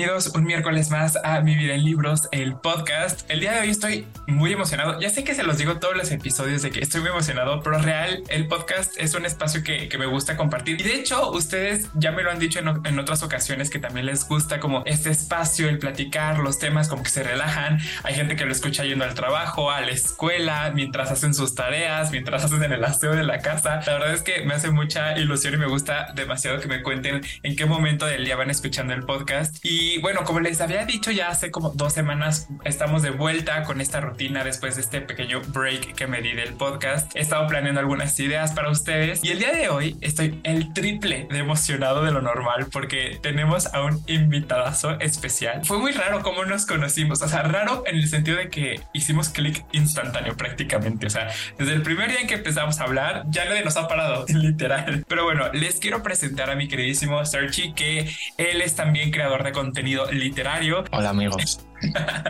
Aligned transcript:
Bienvenidos, 0.00 0.34
un 0.34 0.44
miércoles 0.44 0.90
más 0.90 1.18
a 1.24 1.42
Mi 1.42 1.54
Vida 1.56 1.74
en 1.74 1.84
Libros, 1.84 2.26
el 2.32 2.54
podcast. 2.54 3.30
El 3.30 3.40
día 3.40 3.52
de 3.52 3.60
hoy 3.60 3.68
estoy 3.68 4.06
muy 4.26 4.50
emocionado. 4.50 4.98
Ya 4.98 5.10
sé 5.10 5.24
que 5.24 5.34
se 5.34 5.42
los 5.42 5.58
digo 5.58 5.76
todos 5.76 5.94
los 5.94 6.10
episodios 6.10 6.62
de 6.62 6.70
que 6.70 6.80
estoy 6.80 7.02
muy 7.02 7.10
emocionado, 7.10 7.62
pero 7.62 7.76
real, 7.76 8.22
el 8.30 8.48
podcast 8.48 8.94
es 8.96 9.12
un 9.12 9.26
espacio 9.26 9.62
que, 9.62 9.90
que 9.90 9.98
me 9.98 10.06
gusta 10.06 10.38
compartir. 10.38 10.80
Y 10.80 10.84
de 10.84 10.94
hecho, 10.94 11.30
ustedes 11.32 11.90
ya 11.92 12.12
me 12.12 12.22
lo 12.22 12.30
han 12.30 12.38
dicho 12.38 12.60
en, 12.60 12.68
en, 12.86 12.98
otras 12.98 13.22
ocasiones 13.22 13.68
que 13.68 13.78
también 13.78 14.06
les 14.06 14.26
gusta 14.26 14.58
como 14.58 14.84
este 14.86 15.10
espacio, 15.10 15.68
el 15.68 15.78
platicar 15.78 16.38
los 16.38 16.58
temas, 16.58 16.88
como 16.88 17.02
que 17.02 17.10
se 17.10 17.22
relajan. 17.22 17.78
Hay 18.02 18.14
gente 18.14 18.36
que 18.36 18.46
lo 18.46 18.52
escucha 18.52 18.84
yendo 18.84 19.04
al 19.04 19.12
trabajo, 19.12 19.70
a 19.70 19.82
la 19.82 19.90
escuela, 19.90 20.72
mientras 20.74 21.10
hacen 21.10 21.34
sus 21.34 21.54
tareas, 21.54 22.10
mientras 22.10 22.42
hacen 22.42 22.62
el 22.62 22.82
aseo 22.82 23.14
de 23.14 23.24
la 23.24 23.40
casa. 23.40 23.82
La 23.86 23.92
verdad 23.92 24.14
es 24.14 24.22
que 24.22 24.46
me 24.46 24.54
hace 24.54 24.70
mucha 24.70 25.18
ilusión 25.18 25.52
y 25.52 25.56
me 25.58 25.66
gusta 25.66 26.10
demasiado 26.14 26.58
que 26.58 26.68
me 26.68 26.82
cuenten 26.82 27.20
en 27.42 27.54
qué 27.54 27.66
momento 27.66 28.06
del 28.06 28.24
día 28.24 28.36
van 28.36 28.48
escuchando 28.48 28.94
el 28.94 29.02
podcast. 29.02 29.62
Y 29.62 29.89
bueno, 29.98 30.24
como 30.24 30.40
les 30.40 30.60
había 30.60 30.84
dicho 30.84 31.10
ya 31.10 31.28
hace 31.28 31.50
como 31.50 31.70
dos 31.70 31.92
semanas, 31.92 32.48
estamos 32.64 33.02
de 33.02 33.10
vuelta 33.10 33.64
con 33.64 33.80
esta 33.80 34.00
rutina 34.00 34.44
después 34.44 34.76
de 34.76 34.82
este 34.82 35.00
pequeño 35.00 35.40
break 35.48 35.94
que 35.94 36.06
me 36.06 36.22
di 36.22 36.32
del 36.32 36.54
podcast. 36.54 37.14
He 37.16 37.20
estado 37.20 37.46
planeando 37.48 37.80
algunas 37.80 38.18
ideas 38.20 38.52
para 38.52 38.70
ustedes 38.70 39.24
y 39.24 39.30
el 39.30 39.38
día 39.38 39.52
de 39.52 39.68
hoy 39.68 39.96
estoy 40.00 40.40
el 40.44 40.72
triple 40.72 41.26
de 41.30 41.38
emocionado 41.38 42.04
de 42.04 42.12
lo 42.12 42.20
normal 42.22 42.66
porque 42.70 43.18
tenemos 43.22 43.72
a 43.74 43.82
un 43.82 44.02
invitadazo 44.06 45.00
especial. 45.00 45.64
Fue 45.64 45.78
muy 45.78 45.92
raro 45.92 46.22
cómo 46.22 46.44
nos 46.44 46.66
conocimos, 46.66 47.20
o 47.22 47.28
sea, 47.28 47.42
raro 47.42 47.82
en 47.86 47.96
el 47.96 48.08
sentido 48.08 48.36
de 48.36 48.48
que 48.48 48.80
hicimos 48.92 49.30
clic 49.30 49.64
instantáneo 49.72 50.36
prácticamente, 50.36 51.06
o 51.06 51.10
sea, 51.10 51.28
desde 51.58 51.72
el 51.72 51.82
primer 51.82 52.10
día 52.10 52.20
en 52.20 52.26
que 52.26 52.34
empezamos 52.34 52.80
a 52.80 52.84
hablar, 52.84 53.24
ya 53.28 53.44
nadie 53.46 53.64
nos 53.64 53.76
ha 53.76 53.88
parado, 53.88 54.24
literal. 54.28 55.04
Pero 55.08 55.24
bueno, 55.24 55.52
les 55.52 55.80
quiero 55.80 56.02
presentar 56.02 56.50
a 56.50 56.54
mi 56.54 56.68
queridísimo 56.68 57.24
Serchi, 57.24 57.72
que 57.72 58.10
él 58.36 58.62
es 58.62 58.76
también 58.76 59.10
creador 59.10 59.42
de 59.42 59.52
contenido 59.52 59.79
literario. 59.82 60.84
Hola 60.92 61.10
amigos. 61.10 61.60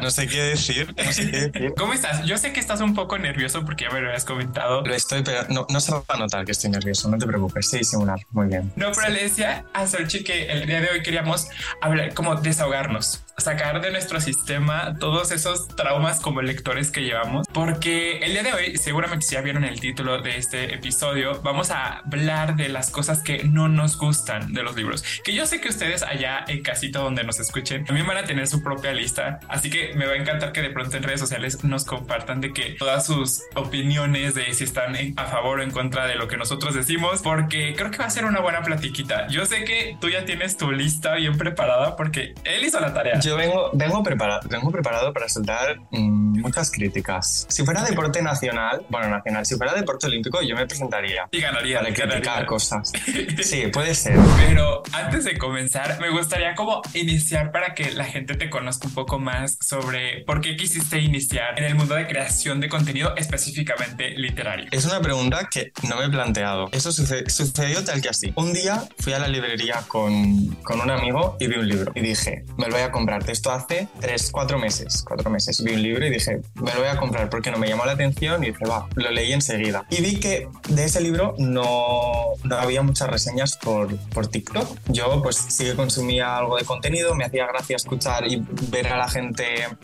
No 0.00 0.10
sé 0.10 0.26
qué 0.26 0.42
decir. 0.42 0.94
No 0.96 1.12
sé 1.12 1.30
qué 1.30 1.48
decir. 1.48 1.74
¿Cómo 1.76 1.92
estás? 1.92 2.24
Yo 2.24 2.38
sé 2.38 2.52
que 2.52 2.60
estás 2.60 2.80
un 2.80 2.94
poco 2.94 3.18
nervioso 3.18 3.64
porque 3.64 3.84
ya 3.84 3.90
me 3.90 4.00
lo 4.00 4.08
habías 4.08 4.24
comentado. 4.24 4.82
Lo 4.82 4.94
estoy, 4.94 5.22
pero 5.22 5.44
no, 5.48 5.66
no 5.68 5.80
se 5.80 5.92
va 5.92 6.02
a 6.08 6.16
notar 6.16 6.44
que 6.44 6.52
estoy 6.52 6.70
nervioso. 6.70 7.08
No 7.08 7.18
te 7.18 7.26
preocupes. 7.26 7.68
Sí, 7.68 7.78
disimular. 7.78 8.18
Muy 8.30 8.48
bien. 8.48 8.72
No, 8.76 8.90
pero 8.92 9.12
le 9.12 9.24
decía 9.24 9.64
a 9.72 9.86
Solchi 9.86 10.24
que 10.24 10.46
el 10.46 10.66
día 10.66 10.80
de 10.80 10.90
hoy 10.90 11.02
queríamos 11.02 11.48
hablar, 11.80 12.14
como 12.14 12.34
desahogarnos, 12.36 13.24
sacar 13.38 13.80
de 13.80 13.90
nuestro 13.90 14.20
sistema 14.20 14.96
todos 14.98 15.32
esos 15.32 15.68
traumas 15.68 16.20
como 16.20 16.42
lectores 16.42 16.90
que 16.90 17.02
llevamos, 17.02 17.46
porque 17.52 18.18
el 18.18 18.32
día 18.32 18.42
de 18.42 18.52
hoy, 18.52 18.76
seguramente 18.76 19.26
si 19.26 19.34
ya 19.34 19.40
vieron 19.40 19.64
el 19.64 19.80
título 19.80 20.20
de 20.20 20.36
este 20.36 20.74
episodio, 20.74 21.40
vamos 21.42 21.70
a 21.70 21.98
hablar 21.98 22.56
de 22.56 22.68
las 22.68 22.90
cosas 22.90 23.22
que 23.22 23.44
no 23.44 23.68
nos 23.68 23.96
gustan 23.96 24.52
de 24.52 24.62
los 24.62 24.76
libros. 24.76 25.04
Que 25.24 25.34
yo 25.34 25.46
sé 25.46 25.60
que 25.60 25.68
ustedes 25.68 26.02
allá 26.02 26.44
en 26.46 26.62
casita 26.62 27.00
donde 27.00 27.24
nos 27.24 27.40
escuchen 27.40 27.84
también 27.84 28.06
van 28.06 28.18
a 28.18 28.24
tener 28.24 28.46
su 28.46 28.62
propia 28.62 28.92
lista 28.92 29.39
Así 29.48 29.70
que 29.70 29.92
me 29.94 30.06
va 30.06 30.12
a 30.12 30.16
encantar 30.16 30.52
que 30.52 30.62
de 30.62 30.70
pronto 30.70 30.96
en 30.96 31.02
redes 31.02 31.20
sociales 31.20 31.62
nos 31.64 31.84
compartan 31.84 32.40
de 32.40 32.52
que 32.52 32.76
todas 32.78 33.06
sus 33.06 33.42
opiniones 33.54 34.34
de 34.34 34.52
si 34.54 34.64
están 34.64 34.94
a 35.16 35.24
favor 35.26 35.60
o 35.60 35.62
en 35.62 35.70
contra 35.70 36.06
de 36.06 36.14
lo 36.14 36.28
que 36.28 36.36
nosotros 36.36 36.74
decimos, 36.74 37.22
porque 37.22 37.74
creo 37.76 37.90
que 37.90 37.98
va 37.98 38.06
a 38.06 38.10
ser 38.10 38.24
una 38.24 38.40
buena 38.40 38.62
platiquita. 38.62 39.26
Yo 39.28 39.44
sé 39.46 39.64
que 39.64 39.96
tú 40.00 40.08
ya 40.08 40.24
tienes 40.24 40.56
tu 40.56 40.70
lista 40.72 41.14
bien 41.14 41.36
preparada 41.38 41.96
porque 41.96 42.34
él 42.44 42.64
hizo 42.64 42.80
la 42.80 42.92
tarea. 42.92 43.20
Yo 43.20 43.36
vengo, 43.36 43.70
vengo 43.72 44.02
preparado, 44.02 44.48
vengo 44.48 44.70
preparado 44.70 45.12
para 45.12 45.28
soltar 45.28 45.78
mmm, 45.90 46.40
muchas 46.40 46.70
críticas. 46.70 47.46
Si 47.48 47.64
fuera 47.64 47.82
deporte 47.84 48.22
nacional, 48.22 48.84
bueno, 48.88 49.08
nacional, 49.08 49.46
si 49.46 49.56
fuera 49.56 49.74
deporte 49.74 50.06
olímpico, 50.06 50.40
yo 50.42 50.56
me 50.56 50.66
presentaría. 50.66 51.28
Y 51.30 51.40
ganaría. 51.40 51.78
Para 51.80 51.92
criticar 51.92 52.20
ganaría. 52.20 52.46
cosas. 52.46 52.92
Sí, 53.42 53.66
puede 53.72 53.94
ser. 53.94 54.16
Pero 54.36 54.82
antes 54.92 55.24
de 55.24 55.36
comenzar, 55.38 55.98
me 56.00 56.10
gustaría 56.10 56.54
como 56.54 56.82
iniciar 56.94 57.52
para 57.52 57.74
que 57.74 57.90
la 57.92 58.04
gente 58.04 58.34
te 58.34 58.50
conozca 58.50 58.86
un 58.86 58.94
poco 58.94 59.18
más 59.18 59.29
sobre 59.60 60.24
por 60.24 60.40
qué 60.40 60.56
quisiste 60.56 60.98
iniciar 60.98 61.58
en 61.58 61.64
el 61.64 61.74
mundo 61.74 61.94
de 61.94 62.06
creación 62.06 62.60
de 62.60 62.68
contenido 62.68 63.14
específicamente 63.16 64.10
literario. 64.10 64.68
Es 64.70 64.84
una 64.84 65.00
pregunta 65.00 65.48
que 65.50 65.72
no 65.88 65.96
me 65.96 66.06
he 66.06 66.08
planteado. 66.08 66.68
Eso 66.72 66.92
sucedió 66.92 67.84
tal 67.84 68.00
que 68.00 68.08
así. 68.08 68.32
Un 68.36 68.52
día 68.52 68.84
fui 68.98 69.12
a 69.12 69.18
la 69.18 69.28
librería 69.28 69.82
con, 69.88 70.46
con, 70.62 70.80
un 70.80 70.90
amigo 70.90 71.36
y 71.38 71.46
vi 71.46 71.56
un 71.56 71.68
libro 71.68 71.92
y 71.94 72.00
dije, 72.00 72.44
me 72.56 72.66
lo 72.66 72.72
voy 72.72 72.82
a 72.82 72.90
comprar. 72.90 73.28
Esto 73.28 73.50
hace 73.50 73.88
tres, 74.00 74.30
cuatro 74.32 74.58
meses, 74.58 75.04
cuatro 75.06 75.30
meses. 75.30 75.62
Vi 75.62 75.72
un 75.72 75.82
libro 75.82 76.06
y 76.06 76.10
dije, 76.10 76.40
me 76.54 76.72
lo 76.72 76.80
voy 76.80 76.88
a 76.88 76.96
comprar 76.96 77.28
porque 77.28 77.50
no 77.50 77.58
me 77.58 77.68
llamó 77.68 77.84
la 77.84 77.92
atención 77.92 78.42
y 78.42 78.48
dije, 78.48 78.64
va, 78.64 78.88
lo 78.94 79.10
leí 79.10 79.32
enseguida. 79.32 79.84
Y 79.90 80.00
vi 80.00 80.18
que 80.18 80.48
de 80.68 80.84
ese 80.84 81.00
libro 81.00 81.34
no, 81.38 82.34
no 82.44 82.56
había 82.56 82.82
muchas 82.82 83.08
reseñas 83.08 83.56
por, 83.56 83.96
por 84.10 84.26
TikTok. 84.26 84.78
Yo 84.88 85.22
pues 85.22 85.36
sí 85.36 85.64
que 85.64 85.74
consumía 85.74 86.36
algo 86.36 86.56
de 86.56 86.64
contenido, 86.64 87.14
me 87.14 87.24
hacía 87.24 87.46
gracia 87.46 87.76
escuchar 87.76 88.26
y 88.26 88.42
ver 88.68 88.88
a 88.88 88.96
la 88.96 89.08
gente 89.08 89.19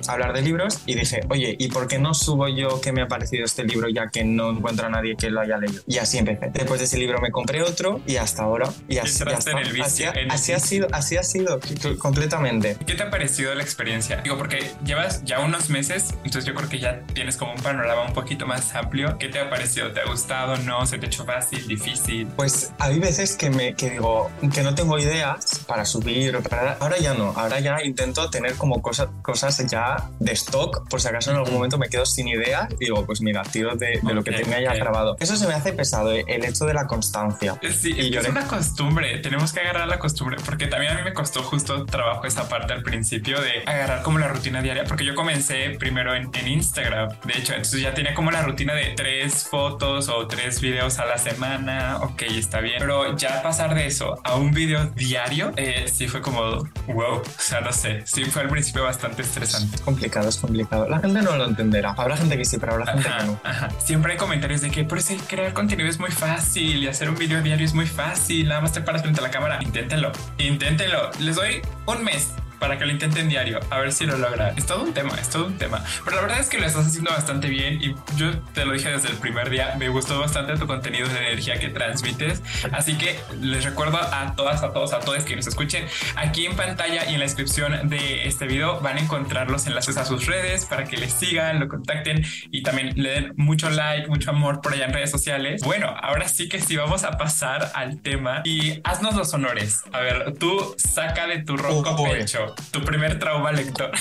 hablar 0.08 0.32
de 0.32 0.42
libros 0.42 0.80
y 0.86 0.94
dije, 0.94 1.20
oye, 1.28 1.56
¿y 1.58 1.68
por 1.68 1.86
qué 1.86 1.98
no 1.98 2.14
subo 2.14 2.48
yo 2.48 2.80
que 2.80 2.92
me 2.92 3.02
ha 3.02 3.08
parecido 3.08 3.44
este 3.44 3.64
libro 3.64 3.88
ya 3.88 4.08
que 4.08 4.24
no 4.24 4.50
encuentro 4.50 4.86
a 4.86 4.90
nadie 4.90 5.16
que 5.16 5.30
lo 5.30 5.40
haya 5.40 5.58
leído? 5.58 5.82
Y 5.86 5.98
así 5.98 6.18
empecé. 6.18 6.50
Después 6.52 6.80
de 6.80 6.86
ese 6.86 6.98
libro 6.98 7.20
me 7.20 7.30
compré 7.30 7.62
otro 7.62 8.00
y 8.06 8.16
hasta 8.16 8.42
ahora. 8.42 8.70
Y 8.88 8.98
así, 8.98 9.22
en 9.22 9.58
el 9.58 9.72
vicio, 9.72 9.84
así, 9.84 10.02
en 10.04 10.16
el 10.16 10.30
así 10.30 10.52
ha 10.52 10.60
sido, 10.60 10.88
así 10.92 11.16
ha 11.16 11.22
sido 11.22 11.60
completamente. 11.98 12.76
¿Qué 12.86 12.94
te 12.94 13.02
ha 13.02 13.10
parecido 13.10 13.54
la 13.54 13.62
experiencia? 13.62 14.20
Digo, 14.22 14.36
porque 14.38 14.70
llevas 14.84 15.24
ya 15.24 15.40
unos 15.40 15.70
meses, 15.70 16.14
entonces 16.24 16.44
yo 16.44 16.54
creo 16.54 16.68
que 16.68 16.78
ya 16.78 17.00
tienes 17.14 17.36
como 17.36 17.52
un 17.52 17.62
panorama 17.62 18.06
un 18.06 18.12
poquito 18.12 18.46
más 18.46 18.74
amplio. 18.74 19.16
¿Qué 19.18 19.28
te 19.28 19.40
ha 19.40 19.50
parecido? 19.50 19.92
¿Te 19.92 20.00
ha 20.00 20.06
gustado? 20.06 20.56
¿No? 20.58 20.86
¿Se 20.86 20.98
te 20.98 21.06
ha 21.06 21.08
hecho 21.08 21.24
fácil? 21.24 21.66
¿Difícil? 21.66 22.26
Pues 22.36 22.72
hay 22.78 22.98
veces 22.98 23.36
que 23.36 23.50
me 23.50 23.74
que 23.74 23.90
digo 23.90 24.30
que 24.54 24.62
no 24.62 24.74
tengo 24.74 24.98
ideas 24.98 25.60
para 25.66 25.84
subir 25.84 26.36
o 26.36 26.42
para... 26.42 26.74
Ahora 26.74 26.98
ya 26.98 27.14
no, 27.14 27.32
ahora 27.36 27.60
ya 27.60 27.82
intento 27.82 28.28
tener 28.30 28.54
como 28.54 28.82
cosas, 28.82 29.08
cosas 29.26 29.58
ya 29.66 30.08
de 30.20 30.32
stock, 30.32 30.88
por 30.88 31.00
si 31.00 31.08
acaso 31.08 31.32
en 31.32 31.38
algún 31.38 31.54
momento 31.54 31.78
me 31.78 31.88
quedo 31.88 32.06
sin 32.06 32.28
idea 32.28 32.68
y 32.78 32.84
digo, 32.84 33.04
pues 33.04 33.20
mira, 33.20 33.42
tiro 33.42 33.74
de, 33.74 33.98
de 34.00 34.14
lo 34.14 34.22
que 34.22 34.30
tenga 34.30 34.60
ya 34.60 34.72
grabado. 34.74 35.16
Eso 35.18 35.36
se 35.36 35.48
me 35.48 35.54
hace 35.54 35.72
pesado, 35.72 36.12
eh, 36.12 36.24
el 36.28 36.44
hecho 36.44 36.64
de 36.64 36.74
la 36.74 36.86
constancia. 36.86 37.58
Sí, 37.76 37.92
y 37.92 38.16
es 38.16 38.28
una 38.28 38.46
costumbre, 38.46 39.18
tenemos 39.18 39.52
que 39.52 39.60
agarrar 39.60 39.88
la 39.88 39.98
costumbre, 39.98 40.36
porque 40.46 40.68
también 40.68 40.92
a 40.92 40.94
mí 40.98 41.02
me 41.02 41.12
costó 41.12 41.42
justo 41.42 41.84
trabajo 41.86 42.24
esa 42.24 42.48
parte 42.48 42.72
al 42.72 42.84
principio 42.84 43.40
de 43.40 43.64
agarrar 43.66 44.02
como 44.02 44.20
la 44.20 44.28
rutina 44.28 44.62
diaria, 44.62 44.84
porque 44.84 45.04
yo 45.04 45.16
comencé 45.16 45.70
primero 45.70 46.14
en, 46.14 46.30
en 46.32 46.46
Instagram, 46.46 47.08
de 47.24 47.38
hecho, 47.38 47.52
entonces 47.52 47.80
ya 47.80 47.94
tenía 47.94 48.14
como 48.14 48.30
la 48.30 48.42
rutina 48.42 48.74
de 48.74 48.94
tres 48.94 49.48
fotos 49.50 50.08
o 50.08 50.28
tres 50.28 50.60
videos 50.60 51.00
a 51.00 51.04
la 51.04 51.18
semana, 51.18 51.98
ok, 52.00 52.22
está 52.28 52.60
bien, 52.60 52.76
pero 52.78 53.16
ya 53.16 53.42
pasar 53.42 53.74
de 53.74 53.86
eso 53.86 54.20
a 54.22 54.36
un 54.36 54.52
video 54.52 54.86
diario, 54.94 55.50
eh, 55.56 55.86
sí 55.92 56.06
fue 56.06 56.20
como, 56.20 56.40
wow, 56.86 57.16
o 57.16 57.22
sea, 57.38 57.60
no 57.60 57.72
sé, 57.72 58.02
sí 58.06 58.24
fue 58.26 58.42
al 58.42 58.48
principio 58.48 58.84
bastante 58.84 59.05
estresante. 59.22 59.76
Es 59.76 59.82
complicado, 59.82 60.28
es 60.28 60.36
complicado. 60.36 60.88
La 60.88 60.98
gente 60.98 61.22
no 61.22 61.36
lo 61.36 61.46
entenderá. 61.46 61.94
Habrá 61.96 62.16
gente 62.16 62.36
que 62.36 62.44
sí, 62.44 62.58
pero 62.58 62.72
habrá 62.72 62.92
gente 62.92 63.08
ajá, 63.08 63.18
que 63.18 63.24
no. 63.26 63.40
Ajá. 63.44 63.68
Siempre 63.78 64.12
hay 64.12 64.18
comentarios 64.18 64.60
de 64.60 64.70
que 64.70 64.84
por 64.84 64.98
eso 64.98 65.14
crear 65.28 65.52
contenido 65.52 65.88
es 65.88 65.98
muy 65.98 66.10
fácil 66.10 66.82
y 66.82 66.88
hacer 66.88 67.08
un 67.08 67.16
video 67.16 67.42
diario 67.42 67.64
es 67.64 67.74
muy 67.74 67.86
fácil. 67.86 68.48
Nada 68.48 68.60
más 68.60 68.72
te 68.72 68.80
paras 68.80 69.02
frente 69.02 69.20
a 69.20 69.22
la 69.22 69.30
cámara. 69.30 69.58
Inténtenlo, 69.62 70.12
inténtenlo. 70.38 71.10
Les 71.20 71.36
doy 71.36 71.62
un 71.86 72.04
mes 72.04 72.28
para 72.58 72.78
que 72.78 72.84
lo 72.84 72.92
intenten 72.92 73.28
diario, 73.28 73.60
a 73.70 73.78
ver 73.78 73.92
si 73.92 74.06
lo 74.06 74.18
logra. 74.18 74.50
Es 74.56 74.66
todo 74.66 74.82
un 74.82 74.92
tema, 74.92 75.14
es 75.20 75.30
todo 75.30 75.46
un 75.46 75.58
tema. 75.58 75.82
Pero 76.04 76.16
la 76.16 76.22
verdad 76.22 76.40
es 76.40 76.48
que 76.48 76.58
lo 76.58 76.66
estás 76.66 76.86
haciendo 76.86 77.10
bastante 77.10 77.48
bien 77.48 77.80
y 77.82 77.94
yo 78.16 78.38
te 78.54 78.64
lo 78.64 78.72
dije 78.72 78.90
desde 78.90 79.08
el 79.08 79.16
primer 79.16 79.50
día, 79.50 79.74
me 79.78 79.88
gustó 79.88 80.18
bastante 80.18 80.56
tu 80.56 80.66
contenido 80.66 81.08
de 81.08 81.18
energía 81.18 81.58
que 81.58 81.68
transmites. 81.68 82.42
Así 82.72 82.96
que 82.96 83.18
les 83.40 83.64
recuerdo 83.64 83.98
a 83.98 84.34
todas, 84.36 84.62
a 84.62 84.72
todos, 84.72 84.92
a 84.92 85.00
todos 85.00 85.24
que 85.24 85.36
nos 85.36 85.46
escuchen, 85.46 85.86
aquí 86.16 86.46
en 86.46 86.56
pantalla 86.56 87.08
y 87.08 87.14
en 87.14 87.20
la 87.20 87.24
descripción 87.26 87.88
de 87.88 88.26
este 88.26 88.46
video 88.46 88.80
van 88.80 88.98
a 88.98 89.00
encontrar 89.00 89.50
los 89.50 89.66
enlaces 89.66 89.96
a 89.96 90.04
sus 90.04 90.26
redes 90.26 90.66
para 90.66 90.84
que 90.84 90.96
les 90.96 91.12
sigan, 91.12 91.60
lo 91.60 91.68
contacten 91.68 92.24
y 92.50 92.62
también 92.62 92.92
le 92.96 93.10
den 93.10 93.32
mucho 93.36 93.70
like, 93.70 94.08
mucho 94.08 94.30
amor 94.30 94.60
por 94.60 94.74
allá 94.74 94.86
en 94.86 94.92
redes 94.92 95.10
sociales. 95.10 95.62
Bueno, 95.62 95.94
ahora 96.00 96.28
sí 96.28 96.48
que 96.48 96.60
sí 96.60 96.76
vamos 96.76 97.04
a 97.04 97.12
pasar 97.12 97.72
al 97.74 98.00
tema 98.00 98.42
y 98.44 98.80
haznos 98.84 99.14
los 99.14 99.32
honores. 99.32 99.82
A 99.92 100.00
ver, 100.00 100.34
tú 100.38 100.74
saca 100.76 101.26
de 101.26 101.42
tu 101.42 101.56
ronco 101.56 101.76
Oh, 101.88 101.96
boy. 101.96 102.24
Tu 102.70 102.82
primer 102.84 103.18
trauma 103.18 103.52
lector. 103.52 103.90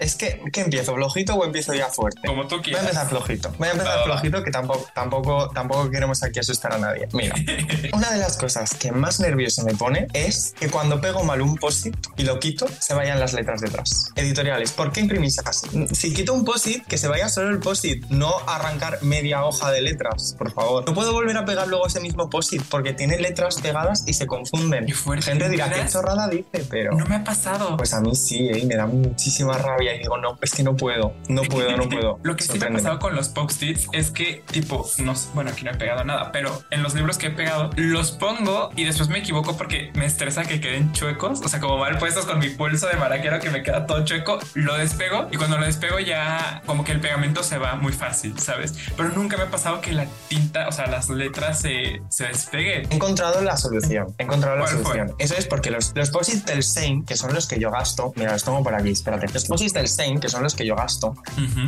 Es 0.00 0.14
que, 0.14 0.40
¿qué 0.52 0.60
empiezo? 0.60 0.94
¿Flojito 0.94 1.34
o 1.34 1.44
empiezo 1.44 1.74
ya 1.74 1.88
fuerte? 1.88 2.20
Como 2.26 2.46
tú 2.46 2.56
Voy 2.56 2.60
a 2.60 2.62
quieras. 2.62 2.82
empezar 2.84 3.08
flojito. 3.08 3.52
Voy 3.58 3.68
a 3.68 3.72
empezar 3.72 4.04
flojito 4.04 4.42
que 4.44 4.50
tampoco, 4.50 4.86
tampoco, 4.94 5.50
tampoco 5.50 5.90
queremos 5.90 6.22
aquí 6.22 6.38
asustar 6.38 6.72
a 6.74 6.78
nadie. 6.78 7.08
Mira, 7.12 7.34
una 7.92 8.10
de 8.12 8.18
las 8.18 8.36
cosas 8.36 8.74
que 8.76 8.92
más 8.92 9.18
nervioso 9.20 9.64
me 9.64 9.74
pone 9.74 10.06
es 10.12 10.54
que 10.58 10.68
cuando 10.70 11.00
pego 11.00 11.24
mal 11.24 11.42
un 11.42 11.56
post-it 11.56 11.96
y 12.16 12.22
lo 12.22 12.38
quito, 12.38 12.66
se 12.78 12.94
vayan 12.94 13.18
las 13.18 13.32
letras 13.32 13.60
detrás. 13.60 14.12
Editoriales, 14.14 14.70
¿por 14.72 14.92
qué 14.92 15.00
imprimís 15.00 15.38
así? 15.40 15.66
Si 15.92 16.14
quito 16.14 16.32
un 16.32 16.44
post-it, 16.44 16.86
que 16.86 16.96
se 16.96 17.08
vaya 17.08 17.28
solo 17.28 17.50
el 17.50 17.58
post-it, 17.58 18.04
no 18.06 18.34
arrancar 18.46 19.02
media 19.02 19.44
hoja 19.44 19.70
de 19.72 19.80
letras, 19.80 20.36
por 20.38 20.52
favor. 20.52 20.84
No 20.86 20.94
puedo 20.94 21.12
volver 21.12 21.36
a 21.36 21.44
pegar 21.44 21.66
luego 21.66 21.86
ese 21.86 22.00
mismo 22.00 22.30
post-it 22.30 22.62
porque 22.70 22.92
tiene 22.92 23.18
letras 23.18 23.60
pegadas 23.60 24.04
y 24.06 24.14
se 24.14 24.26
confunden. 24.26 24.86
Gente 25.22 25.48
dirá, 25.48 25.70
¿qué 25.70 25.86
chorrada 25.90 26.28
dice? 26.28 26.64
Pero... 26.70 26.92
No 26.92 27.04
me 27.06 27.16
ha 27.16 27.24
pasado. 27.24 27.57
Pasado? 27.58 27.76
Pues 27.76 27.94
a 27.94 28.00
mí 28.00 28.14
sí, 28.14 28.48
¿eh? 28.48 28.64
me 28.66 28.76
da 28.76 28.86
muchísima 28.86 29.56
rabia 29.58 29.94
y 29.94 29.98
digo, 29.98 30.16
no, 30.18 30.38
es 30.40 30.52
que 30.52 30.62
no 30.62 30.76
puedo, 30.76 31.14
no 31.28 31.42
puedo, 31.42 31.76
no 31.76 31.88
puedo. 31.88 32.18
Lo 32.22 32.36
que 32.36 32.44
sí 32.44 32.58
me 32.58 32.66
ha 32.66 32.72
pasado 32.72 32.98
con 32.98 33.14
los 33.14 33.28
post-its 33.28 33.88
es 33.92 34.10
que, 34.10 34.42
tipo, 34.50 34.86
no, 34.98 35.14
bueno, 35.34 35.50
aquí 35.50 35.64
no 35.64 35.70
he 35.72 35.74
pegado 35.74 36.04
nada, 36.04 36.32
pero 36.32 36.62
en 36.70 36.82
los 36.82 36.94
libros 36.94 37.18
que 37.18 37.28
he 37.28 37.30
pegado, 37.30 37.70
los 37.76 38.12
pongo 38.12 38.70
y 38.76 38.84
después 38.84 39.08
me 39.08 39.18
equivoco 39.18 39.56
porque 39.56 39.90
me 39.94 40.06
estresa 40.06 40.44
que 40.44 40.60
queden 40.60 40.92
chuecos, 40.92 41.40
o 41.44 41.48
sea, 41.48 41.60
como 41.60 41.78
mal 41.78 41.98
puestos 41.98 42.26
con 42.26 42.38
mi 42.38 42.50
pulso 42.50 42.88
de 42.88 42.96
maraquero 42.96 43.40
que 43.40 43.50
me 43.50 43.62
queda 43.62 43.86
todo 43.86 44.04
chueco, 44.04 44.38
lo 44.54 44.76
despego 44.76 45.28
y 45.30 45.36
cuando 45.36 45.58
lo 45.58 45.66
despego 45.66 45.98
ya 45.98 46.62
como 46.66 46.84
que 46.84 46.92
el 46.92 47.00
pegamento 47.00 47.42
se 47.42 47.58
va 47.58 47.76
muy 47.76 47.92
fácil, 47.92 48.38
¿sabes? 48.38 48.74
Pero 48.96 49.10
nunca 49.10 49.36
me 49.36 49.44
ha 49.44 49.50
pasado 49.50 49.80
que 49.80 49.92
la 49.92 50.06
tinta, 50.28 50.68
o 50.68 50.72
sea, 50.72 50.86
las 50.86 51.08
letras 51.08 51.60
se, 51.60 52.02
se 52.08 52.26
despeguen. 52.26 52.86
He 52.90 52.94
encontrado 52.94 53.40
la 53.40 53.56
solución, 53.56 54.14
he 54.18 54.22
encontrado 54.24 54.56
la 54.56 54.66
solución. 54.66 55.14
Eso 55.18 55.34
es 55.36 55.46
porque 55.46 55.70
los, 55.70 55.92
los 55.94 56.10
post 56.10 56.28
del 56.46 56.62
Sein, 56.62 57.04
que 57.04 57.16
son 57.16 57.34
los 57.34 57.46
que 57.48 57.58
yo 57.58 57.70
gasto, 57.70 58.12
mira, 58.16 58.32
los 58.32 58.44
tengo 58.44 58.62
por 58.62 58.74
aquí, 58.74 58.90
espérate, 58.90 59.26
los 59.32 59.44
post 59.46 59.74
del 59.74 59.88
Sein, 59.88 60.20
que 60.20 60.28
son 60.28 60.42
los 60.42 60.54
que 60.54 60.66
yo 60.66 60.76
gasto, 60.76 61.14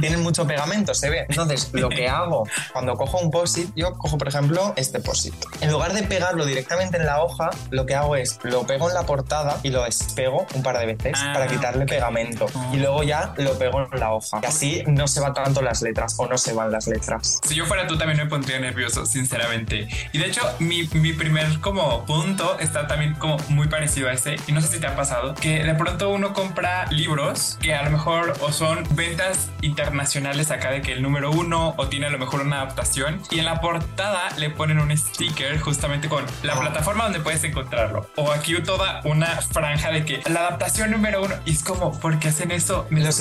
tienen 0.00 0.22
mucho 0.22 0.46
pegamento, 0.46 0.94
se 0.94 1.10
ve. 1.10 1.26
Entonces, 1.28 1.70
lo 1.72 1.88
que 1.88 2.08
hago 2.08 2.46
cuando 2.72 2.94
cojo 2.94 3.18
un 3.18 3.30
post-it, 3.30 3.70
yo 3.74 3.92
cojo, 3.92 4.18
por 4.18 4.28
ejemplo, 4.28 4.72
este 4.76 5.00
post-it. 5.00 5.34
En 5.60 5.70
lugar 5.70 5.92
de 5.92 6.02
pegarlo 6.02 6.44
directamente 6.44 6.96
en 6.96 7.06
la 7.06 7.22
hoja, 7.22 7.50
lo 7.70 7.86
que 7.86 7.94
hago 7.94 8.16
es 8.16 8.38
lo 8.42 8.66
pego 8.66 8.88
en 8.88 8.94
la 8.94 9.04
portada 9.04 9.58
y 9.62 9.70
lo 9.70 9.84
despego 9.84 10.46
un 10.54 10.62
par 10.62 10.78
de 10.78 10.86
veces 10.86 11.14
ah, 11.16 11.32
para 11.32 11.46
quitarle 11.46 11.86
pegamento. 11.86 12.46
Y 12.72 12.76
luego 12.76 13.02
ya 13.02 13.34
lo 13.36 13.58
pego 13.58 13.88
en 13.92 14.00
la 14.00 14.12
hoja. 14.12 14.40
Y 14.42 14.46
así 14.46 14.82
no 14.86 15.08
se 15.08 15.20
van 15.20 15.34
tanto 15.34 15.62
las 15.62 15.82
letras 15.82 16.14
o 16.18 16.26
no 16.26 16.38
se 16.38 16.52
van 16.52 16.70
las 16.70 16.86
letras. 16.86 17.40
Si 17.46 17.54
yo 17.54 17.66
fuera 17.66 17.86
tú 17.86 17.96
también 17.96 18.18
me 18.18 18.26
pondría 18.26 18.58
nervioso, 18.58 19.06
sinceramente. 19.06 19.88
Y 20.12 20.18
de 20.18 20.26
hecho, 20.26 20.42
mi, 20.58 20.88
mi 20.94 21.12
primer 21.12 21.60
como 21.60 22.04
punto 22.04 22.58
está 22.58 22.86
también 22.86 23.14
como 23.14 23.36
muy 23.48 23.68
parecido 23.68 24.08
a 24.08 24.12
ese. 24.12 24.36
Y 24.46 24.52
no 24.52 24.60
sé 24.60 24.68
si 24.68 24.80
te 24.80 24.86
ha 24.86 24.96
pasado 24.96 25.34
que 25.34 25.62
de 25.70 25.76
pronto 25.76 26.11
uno 26.11 26.32
compra 26.32 26.87
libros 26.90 27.56
que 27.61 27.76
a 27.76 27.84
lo 27.84 27.90
mejor 27.93 28.37
o 28.40 28.50
son 28.50 28.84
ventas 28.96 29.50
internacionales 29.62 30.50
acá 30.50 30.72
de 30.72 30.82
que 30.82 30.93
el 30.93 31.00
número 31.00 31.31
uno 31.31 31.75
o 31.76 31.87
tiene 31.87 32.06
a 32.06 32.11
lo 32.11 32.19
mejor 32.19 32.40
una 32.40 32.62
adaptación 32.62 33.22
y 33.31 33.38
en 33.38 33.44
la 33.44 33.61
portada 33.61 34.31
le 34.37 34.50
ponen 34.50 34.81
un 34.81 34.96
sticker 34.99 35.61
justamente 35.61 36.08
con 36.08 36.25
la 36.43 36.58
plataforma 36.58 37.05
donde 37.05 37.20
puedes 37.20 37.44
encontrarlo. 37.44 38.11
O 38.17 38.32
aquí 38.32 38.61
toda 38.62 39.00
una 39.05 39.28
franja 39.43 39.93
de 39.93 40.05
que 40.05 40.20
la 40.28 40.40
adaptación 40.40 40.90
número 40.90 41.22
uno 41.22 41.37
y 41.46 41.52
es 41.52 41.62
como, 41.62 41.93
¿por 42.00 42.19
qué 42.19 42.31
hacen 42.31 42.50
eso? 42.50 42.88
Me 42.90 43.00
los, 43.00 43.20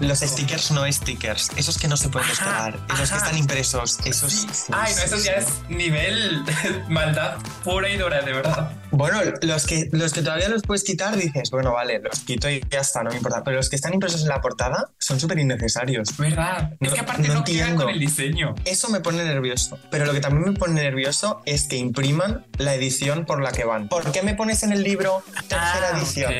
los 0.00 0.18
stickers 0.20 0.70
no 0.70 0.90
stickers, 0.90 1.50
esos 1.56 1.76
que 1.76 1.86
no 1.86 1.98
se 1.98 2.08
pueden 2.08 2.28
despegar, 2.30 2.78
esos 2.94 3.10
que 3.10 3.16
están 3.18 3.36
impresos, 3.36 3.98
esos... 4.06 4.46
Ay, 4.72 4.94
no, 4.96 5.02
esos 5.02 5.22
ya 5.22 5.32
es 5.32 5.60
nivel 5.68 6.42
maldad 6.88 7.36
pura 7.62 7.90
y 7.90 7.98
dura, 7.98 8.22
de 8.22 8.32
verdad. 8.32 8.79
Bueno, 8.92 9.20
los 9.42 9.66
que, 9.66 9.88
los 9.92 10.12
que 10.12 10.22
todavía 10.22 10.48
los 10.48 10.62
puedes 10.62 10.84
quitar, 10.84 11.16
dices, 11.16 11.50
bueno, 11.50 11.72
vale, 11.72 12.00
los 12.00 12.20
quito 12.20 12.48
y 12.50 12.64
ya 12.70 12.80
está, 12.80 13.02
no 13.02 13.10
me 13.10 13.16
importa. 13.16 13.42
Pero 13.44 13.56
los 13.56 13.68
que 13.68 13.76
están 13.76 13.94
impresos 13.94 14.22
en 14.22 14.28
la 14.28 14.40
portada 14.40 14.90
son 14.98 15.20
súper 15.20 15.38
innecesarios. 15.38 16.16
¿Verdad? 16.16 16.72
es 16.80 16.92
que 16.92 17.00
aparte 17.00 17.28
no, 17.28 17.34
no 17.34 17.76
con 17.76 17.88
el 17.88 17.98
diseño. 17.98 18.54
Eso 18.64 18.88
me 18.88 19.00
pone 19.00 19.24
nervioso. 19.24 19.78
Pero 19.90 20.06
lo 20.06 20.12
que 20.12 20.20
también 20.20 20.52
me 20.52 20.58
pone 20.58 20.82
nervioso 20.82 21.42
es 21.46 21.64
que 21.64 21.76
impriman 21.76 22.46
la 22.58 22.74
edición 22.74 23.24
por 23.26 23.42
la 23.42 23.52
que 23.52 23.64
van. 23.64 23.88
¿Por 23.88 24.10
qué 24.12 24.22
me 24.22 24.34
pones 24.34 24.62
en 24.62 24.72
el 24.72 24.82
libro 24.82 25.22
tercera 25.48 25.90
ah, 25.92 25.98
edición? 25.98 26.32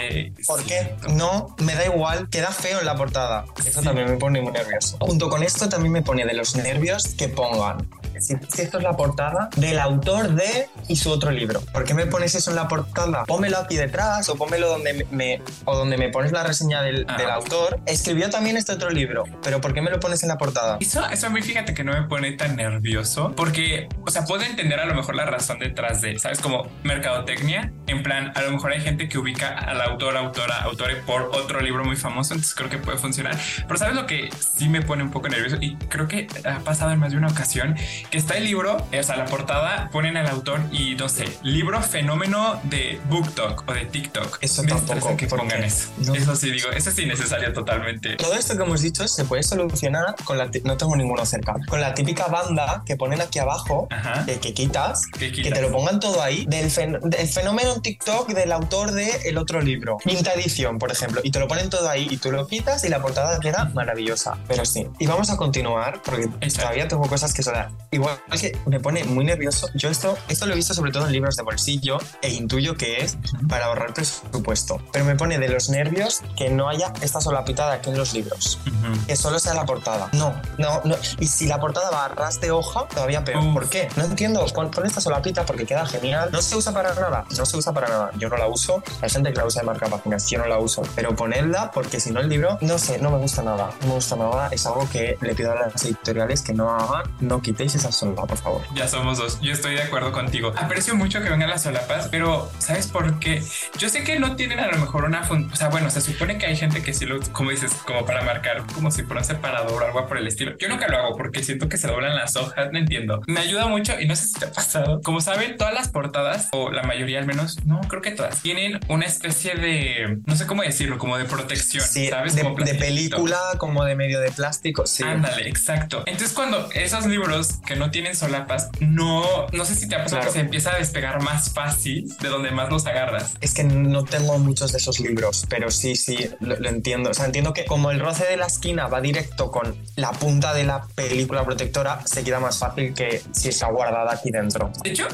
¿Por 0.46 0.64
qué? 0.64 0.96
No, 1.10 1.54
me 1.58 1.74
da 1.74 1.86
igual, 1.86 2.28
queda 2.28 2.50
feo 2.50 2.80
en 2.80 2.86
la 2.86 2.96
portada. 2.96 3.44
Eso 3.64 3.82
también 3.82 4.10
me 4.10 4.16
pone 4.16 4.40
muy 4.40 4.52
nervioso. 4.52 4.98
Junto 5.00 5.28
con 5.28 5.42
esto 5.42 5.68
también 5.68 5.92
me 5.92 6.02
pone 6.02 6.24
de 6.24 6.34
los 6.34 6.56
nervios 6.56 7.14
que 7.14 7.28
pongan 7.28 7.88
si, 8.20 8.34
esto 8.62 8.78
es 8.78 8.84
la 8.84 8.96
portada 8.96 9.48
del 9.56 9.78
autor 9.78 10.34
de 10.34 10.68
y 10.88 10.96
su 10.96 11.10
otro 11.10 11.30
libro. 11.30 11.60
¿Por 11.72 11.84
qué 11.84 11.94
me 11.94 12.06
pones 12.06 12.34
eso 12.34 12.50
en 12.50 12.56
la 12.56 12.68
portada? 12.68 13.24
Pónmelo 13.24 13.58
aquí 13.58 13.76
detrás 13.76 14.28
o 14.28 14.36
pónmelo 14.36 14.68
donde 14.68 15.06
me, 15.10 15.42
o 15.64 15.76
donde 15.76 15.96
me 15.96 16.08
pones 16.10 16.32
la 16.32 16.42
reseña 16.42 16.82
del, 16.82 17.06
ah. 17.08 17.16
del, 17.16 17.30
autor. 17.30 17.80
Escribió 17.86 18.30
también 18.30 18.56
este 18.56 18.72
otro 18.72 18.90
libro, 18.90 19.24
pero 19.42 19.60
¿por 19.60 19.74
qué 19.74 19.82
me 19.82 19.90
lo 19.90 20.00
pones 20.00 20.22
en 20.22 20.28
la 20.28 20.38
portada? 20.38 20.78
Eso, 20.80 21.06
eso 21.08 21.26
a 21.26 21.30
mí 21.30 21.42
fíjate 21.42 21.74
que 21.74 21.84
no 21.84 21.92
me 21.92 22.02
pone 22.02 22.32
tan 22.32 22.56
nervioso 22.56 23.32
porque, 23.36 23.88
o 24.06 24.10
sea, 24.10 24.24
puedo 24.24 24.42
entender 24.42 24.78
a 24.80 24.86
lo 24.86 24.94
mejor 24.94 25.14
la 25.14 25.26
razón 25.26 25.58
detrás 25.58 26.00
de, 26.00 26.18
¿sabes? 26.18 26.40
Como 26.40 26.68
mercadotecnia. 26.82 27.72
En 27.86 28.02
plan, 28.02 28.32
a 28.34 28.42
lo 28.42 28.52
mejor 28.52 28.72
hay 28.72 28.80
gente 28.80 29.08
que 29.08 29.18
ubica 29.18 29.48
al 29.48 29.80
autor, 29.80 30.16
autora, 30.16 30.62
autore 30.62 30.96
por 30.96 31.22
otro 31.34 31.60
libro 31.60 31.84
muy 31.84 31.96
famoso, 31.96 32.34
entonces 32.34 32.54
creo 32.54 32.70
que 32.70 32.78
puede 32.78 32.98
funcionar. 32.98 33.36
Pero 33.66 33.78
¿sabes 33.78 33.94
lo 33.94 34.06
que 34.06 34.28
sí 34.38 34.68
me 34.68 34.82
pone 34.82 35.02
un 35.02 35.10
poco 35.10 35.28
nervioso? 35.28 35.56
Y 35.60 35.76
creo 35.88 36.06
que 36.06 36.26
ha 36.44 36.58
pasado 36.60 36.92
en 36.92 36.98
más 36.98 37.12
de 37.12 37.18
una 37.18 37.28
ocasión 37.28 37.76
que 38.10 38.18
está 38.18 38.36
el 38.36 38.44
libro, 38.44 38.76
o 38.76 39.02
sea, 39.02 39.16
la 39.16 39.24
portada 39.26 39.88
ponen 39.92 40.16
al 40.16 40.26
autor 40.26 40.60
y 40.72 40.94
no 40.96 41.08
sé, 41.08 41.26
libro 41.42 41.80
fenómeno 41.80 42.60
de 42.64 43.00
BookTok 43.08 43.64
o 43.68 43.72
de 43.72 43.84
TikTok. 43.86 44.38
Eso 44.40 44.62
tampoco. 44.64 45.16
que 45.16 45.26
pongan 45.26 45.62
eso. 45.62 45.88
Eso 46.14 46.34
sí, 46.34 46.50
digo, 46.50 46.70
eso 46.70 46.90
es 46.90 46.98
innecesario 46.98 47.52
totalmente. 47.52 48.16
Todo 48.16 48.34
esto 48.34 48.56
que 48.56 48.62
hemos 48.64 48.82
dicho 48.82 49.06
se 49.06 49.24
puede 49.24 49.42
solucionar 49.42 50.16
con 50.24 50.38
la. 50.38 50.50
No 50.64 50.76
tengo 50.76 50.96
ninguno 50.96 51.24
cerca. 51.24 51.54
Con 51.68 51.80
la 51.80 51.94
típica 51.94 52.26
banda 52.26 52.82
que 52.84 52.96
ponen 52.96 53.20
aquí 53.20 53.38
abajo, 53.38 53.88
que, 54.26 54.54
quitas, 54.54 55.02
que 55.18 55.30
te 55.30 55.62
lo 55.62 55.70
pongan 55.70 56.00
todo 56.00 56.22
ahí, 56.22 56.46
del, 56.46 56.70
fenómeno 56.70 57.74
en 57.74 57.82
TikTok 57.82 58.30
del 58.30 58.52
autor 58.52 58.92
de 58.92 59.10
el 59.24 59.38
otro 59.38 59.60
libro. 59.60 59.98
Quinta 59.98 60.32
edición, 60.32 60.78
por 60.78 60.90
ejemplo, 60.90 61.20
y 61.22 61.30
te 61.30 61.38
lo 61.38 61.46
ponen 61.46 61.70
todo 61.70 61.88
ahí 61.88 62.08
y 62.10 62.16
tú 62.16 62.32
lo 62.32 62.46
quitas 62.46 62.84
y 62.84 62.88
la 62.88 63.00
portada 63.00 63.38
queda 63.38 63.70
maravillosa. 63.74 64.36
Pero 64.48 64.64
sí. 64.64 64.88
Y 64.98 65.06
vamos 65.06 65.30
a 65.30 65.36
continuar 65.36 66.02
porque 66.02 66.28
todavía 66.48 66.88
tengo 66.88 67.06
cosas 67.06 67.32
que 67.32 67.42
son 67.42 67.54
igual 68.00 68.18
que 68.40 68.56
me 68.66 68.80
pone 68.80 69.04
muy 69.04 69.24
nervioso. 69.24 69.68
Yo 69.74 69.90
esto, 69.90 70.16
esto 70.28 70.46
lo 70.46 70.52
he 70.52 70.56
visto 70.56 70.74
sobre 70.74 70.92
todo 70.92 71.06
en 71.06 71.12
libros 71.12 71.36
de 71.36 71.42
bolsillo 71.42 71.98
e 72.22 72.30
intuyo 72.30 72.76
que 72.76 73.02
es 73.02 73.18
para 73.48 73.66
ahorrar 73.66 73.94
presupuesto. 73.94 74.78
Pero 74.92 75.04
me 75.04 75.16
pone 75.16 75.38
de 75.38 75.48
los 75.48 75.68
nervios 75.68 76.22
que 76.36 76.50
no 76.50 76.68
haya 76.68 76.92
esta 77.02 77.20
solapitada 77.20 77.74
aquí 77.74 77.90
en 77.90 77.98
los 77.98 78.14
libros. 78.14 78.58
Que 79.06 79.16
solo 79.16 79.38
sea 79.38 79.54
la 79.54 79.66
portada. 79.66 80.08
No, 80.12 80.34
no, 80.58 80.80
no. 80.84 80.96
Y 81.18 81.26
si 81.26 81.46
la 81.46 81.60
portada 81.60 81.90
va 81.90 82.06
a 82.06 82.08
ras 82.08 82.40
de 82.40 82.50
hoja, 82.50 82.86
todavía 82.88 83.24
peor. 83.24 83.52
¿Por 83.52 83.68
qué? 83.68 83.88
No 83.96 84.04
entiendo. 84.04 84.44
Pon, 84.54 84.70
esta 84.84 85.00
solapita 85.00 85.44
porque 85.44 85.66
queda 85.66 85.86
genial. 85.86 86.30
No 86.32 86.42
se 86.42 86.56
usa 86.56 86.72
para 86.72 86.94
nada. 86.94 87.24
No 87.36 87.44
se 87.44 87.56
usa 87.56 87.72
para 87.72 87.88
nada. 87.88 88.10
Yo 88.16 88.28
no 88.28 88.36
la 88.36 88.46
uso. 88.46 88.82
Hay 89.00 89.10
gente 89.10 89.32
que 89.32 89.38
la 89.38 89.46
usa 89.46 89.62
de 89.62 89.66
marca 89.66 89.86
páginas. 89.88 90.28
Yo 90.28 90.38
no 90.38 90.46
la 90.46 90.58
uso. 90.58 90.82
Pero 90.94 91.14
ponedla 91.14 91.70
porque 91.70 92.00
si 92.00 92.10
no 92.10 92.20
el 92.20 92.28
libro, 92.28 92.58
no 92.60 92.78
sé, 92.78 92.98
no 92.98 93.10
me 93.10 93.18
gusta 93.18 93.42
nada. 93.42 93.70
No 93.82 93.88
me 93.88 93.94
gusta 93.94 94.16
nada. 94.16 94.48
Es 94.50 94.66
algo 94.66 94.88
que 94.90 95.18
le 95.20 95.34
pido 95.34 95.52
a 95.52 95.54
las 95.56 95.84
editoriales 95.84 96.42
que 96.42 96.52
no 96.54 96.70
hagan. 96.70 97.04
No 97.20 97.42
quitéis 97.42 97.74
solapa 97.80 98.26
por 98.26 98.38
favor. 98.38 98.62
Ya 98.74 98.88
somos 98.88 99.18
dos. 99.18 99.40
Yo 99.40 99.52
estoy 99.52 99.74
de 99.74 99.82
acuerdo 99.82 100.12
contigo. 100.12 100.52
Aprecio 100.56 100.94
mucho 100.94 101.22
que 101.22 101.28
vengan 101.28 101.50
las 101.50 101.62
solapas, 101.62 102.08
pero 102.08 102.50
¿sabes 102.58 102.86
por 102.86 103.18
qué? 103.18 103.42
Yo 103.78 103.88
sé 103.88 104.04
que 104.04 104.18
no 104.18 104.36
tienen 104.36 104.60
a 104.60 104.68
lo 104.68 104.78
mejor 104.78 105.04
una 105.04 105.22
O 105.52 105.56
sea, 105.56 105.68
bueno, 105.68 105.90
se 105.90 106.00
supone 106.00 106.38
que 106.38 106.46
hay 106.46 106.56
gente 106.56 106.82
que 106.82 106.92
sí 106.92 107.06
lo, 107.06 107.20
como 107.32 107.50
dices, 107.50 107.72
como 107.86 108.04
para 108.04 108.22
marcar, 108.22 108.64
como 108.74 108.90
si 108.90 109.02
fuera 109.02 109.20
un 109.20 109.26
separador 109.26 109.82
o 109.82 109.86
algo 109.86 110.06
por 110.06 110.18
el 110.18 110.26
estilo. 110.26 110.56
Yo 110.58 110.68
nunca 110.68 110.88
lo 110.88 110.98
hago 110.98 111.16
porque 111.16 111.42
siento 111.42 111.68
que 111.68 111.76
se 111.76 111.88
doblan 111.88 112.14
las 112.14 112.36
hojas, 112.36 112.70
no 112.72 112.78
entiendo. 112.78 113.22
Me 113.26 113.40
ayuda 113.40 113.66
mucho 113.66 113.98
y 113.98 114.06
no 114.06 114.16
sé 114.16 114.26
si 114.26 114.34
te 114.34 114.46
ha 114.46 114.52
pasado. 114.52 115.00
Como 115.02 115.20
saben, 115.20 115.56
todas 115.56 115.74
las 115.74 115.88
portadas, 115.88 116.48
o 116.52 116.70
la 116.70 116.82
mayoría 116.82 117.18
al 117.18 117.26
menos, 117.26 117.64
no, 117.64 117.80
creo 117.82 118.02
que 118.02 118.10
todas, 118.12 118.40
tienen 118.42 118.80
una 118.88 119.06
especie 119.06 119.54
de, 119.54 120.18
no 120.26 120.36
sé 120.36 120.46
cómo 120.46 120.62
decirlo, 120.62 120.98
como 120.98 121.16
de 121.18 121.24
protección, 121.24 121.84
¿sabes? 121.84 122.34
De, 122.34 122.42
de 122.42 122.74
película, 122.74 123.38
como 123.58 123.84
de 123.84 123.94
medio 123.94 124.20
de 124.20 124.30
plástico, 124.30 124.86
sí. 124.86 125.02
Ándale, 125.02 125.48
exacto. 125.48 126.02
Entonces 126.06 126.34
cuando 126.34 126.68
esos 126.72 127.06
libros 127.06 127.60
que 127.70 127.76
no 127.76 127.92
tienen 127.92 128.16
solapas, 128.16 128.68
no, 128.80 129.46
no 129.52 129.64
sé 129.64 129.76
si 129.76 129.88
te 129.88 129.94
ha 129.94 130.02
pasado 130.02 130.24
que 130.24 130.30
se 130.32 130.40
empieza 130.40 130.74
a 130.74 130.78
despegar 130.78 131.22
más 131.22 131.52
fácil 131.52 132.12
de 132.20 132.28
donde 132.28 132.50
más 132.50 132.68
los 132.68 132.84
agarras. 132.84 133.34
Es 133.40 133.54
que 133.54 133.62
no 133.62 134.04
tengo 134.04 134.36
muchos 134.40 134.72
de 134.72 134.78
esos 134.78 134.98
libros, 134.98 135.46
pero 135.48 135.70
sí, 135.70 135.94
sí, 135.94 136.30
lo, 136.40 136.56
entiendo. 136.68 137.10
O 137.10 137.14
sea, 137.14 137.26
entiendo 137.26 137.52
que 137.52 137.66
como 137.66 137.92
el 137.92 138.00
roce 138.00 138.24
de 138.24 138.36
la 138.36 138.46
esquina 138.46 138.88
va 138.88 139.00
directo 139.00 139.52
con 139.52 139.76
la 139.94 140.10
punta 140.10 140.52
de 140.52 140.64
la 140.64 140.84
película 140.96 141.44
protectora, 141.44 142.04
se 142.06 142.24
queda 142.24 142.40
más 142.40 142.58
fácil 142.58 142.92
que 142.92 143.22
si 143.30 143.50
está 143.50 143.68
guardada 143.68 144.14
aquí 144.14 144.32
dentro. 144.32 144.72
De 144.82 144.90
hecho, 144.90 145.06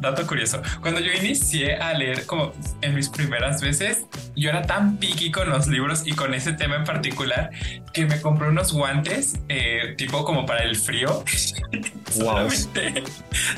dato 0.00 0.26
curioso, 0.26 0.62
cuando 0.80 1.00
yo 1.00 1.12
inicié 1.12 1.76
a 1.76 1.92
leer 1.94 2.26
como 2.26 2.52
en 2.80 2.94
mis 2.94 3.08
primeras 3.08 3.60
veces, 3.60 4.06
yo 4.36 4.50
era 4.50 4.62
tan 4.62 4.96
piqui 4.98 5.30
con 5.30 5.48
los 5.50 5.66
libros 5.66 6.06
y 6.06 6.12
con 6.12 6.34
ese 6.34 6.52
tema 6.52 6.76
en 6.76 6.84
particular 6.84 7.50
que 7.92 8.06
me 8.06 8.20
compré 8.20 8.48
unos 8.48 8.72
guantes 8.72 9.38
eh, 9.48 9.94
tipo 9.96 10.24
como 10.24 10.46
para 10.46 10.64
el 10.64 10.76
frío. 10.76 11.24
Wow. 12.16 12.48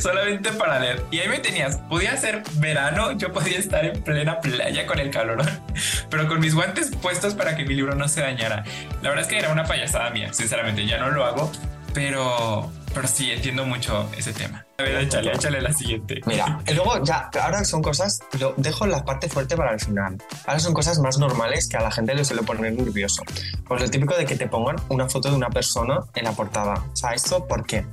solamente, 0.00 0.50
para 0.52 0.80
leer. 0.80 1.04
Y 1.12 1.20
ahí 1.20 1.28
me 1.28 1.38
tenías, 1.38 1.76
podía 1.88 2.16
ser 2.16 2.42
verano, 2.56 3.12
yo 3.12 3.32
podía 3.32 3.56
estar 3.56 3.84
en 3.84 4.02
plena 4.02 4.40
playa 4.40 4.86
con 4.86 4.98
el 4.98 5.10
calor 5.10 5.40
pero 6.10 6.28
con 6.28 6.40
mis 6.40 6.54
guantes 6.54 6.90
puestos 7.00 7.34
para 7.34 7.56
que 7.56 7.64
mi 7.64 7.74
libro 7.74 7.94
no 7.94 8.08
se 8.08 8.20
dañara. 8.20 8.64
La 9.02 9.10
verdad 9.10 9.22
es 9.22 9.28
que 9.28 9.38
era 9.38 9.52
una 9.52 9.64
payasada 9.64 10.10
mía, 10.10 10.32
sinceramente, 10.32 10.84
ya 10.84 10.98
no 10.98 11.10
lo 11.10 11.24
hago, 11.24 11.50
pero, 11.94 12.72
pero 12.92 13.06
sí 13.06 13.30
entiendo 13.30 13.64
mucho 13.64 14.10
ese 14.16 14.32
tema. 14.32 14.66
A 14.80 14.82
ver, 14.82 14.96
échale, 14.96 15.32
échale 15.32 15.60
la 15.60 15.72
siguiente. 15.74 16.22
Mira, 16.24 16.58
y 16.66 16.72
luego 16.72 17.04
ya, 17.04 17.28
ahora 17.42 17.64
son 17.64 17.82
cosas, 17.82 18.20
lo 18.38 18.54
dejo 18.56 18.86
la 18.86 19.04
parte 19.04 19.28
fuerte 19.28 19.54
para 19.54 19.74
el 19.74 19.80
final. 19.80 20.16
Ahora 20.46 20.58
son 20.58 20.72
cosas 20.72 20.98
más 21.00 21.18
normales 21.18 21.68
que 21.68 21.76
a 21.76 21.82
la 21.82 21.90
gente 21.90 22.14
le 22.14 22.24
suele 22.24 22.42
poner 22.42 22.72
nervioso. 22.72 23.22
Pues 23.68 23.82
lo 23.82 23.90
típico 23.90 24.16
de 24.16 24.24
que 24.24 24.36
te 24.36 24.46
pongan 24.46 24.76
una 24.88 25.06
foto 25.06 25.28
de 25.28 25.36
una 25.36 25.50
persona 25.50 26.00
en 26.14 26.24
la 26.24 26.32
portada. 26.32 26.82
O 26.92 26.96
sea, 26.96 27.12
¿esto 27.12 27.46
por 27.46 27.66
qué? 27.66 27.84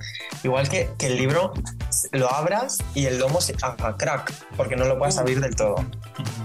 Igual 0.44 0.70
que, 0.70 0.89
que 0.98 1.08
el 1.08 1.17
libro 1.17 1.53
lo 2.13 2.34
abras 2.34 2.77
y 2.94 3.06
el 3.06 3.20
lomo 3.20 3.41
se 3.41 3.53
haga 3.62 3.98
crack, 3.98 4.32
porque 4.56 4.77
no 4.77 4.86
lo 4.86 4.98
puedas 4.98 5.17
abrir 5.17 5.41
del 5.41 5.56
todo. 5.58 5.84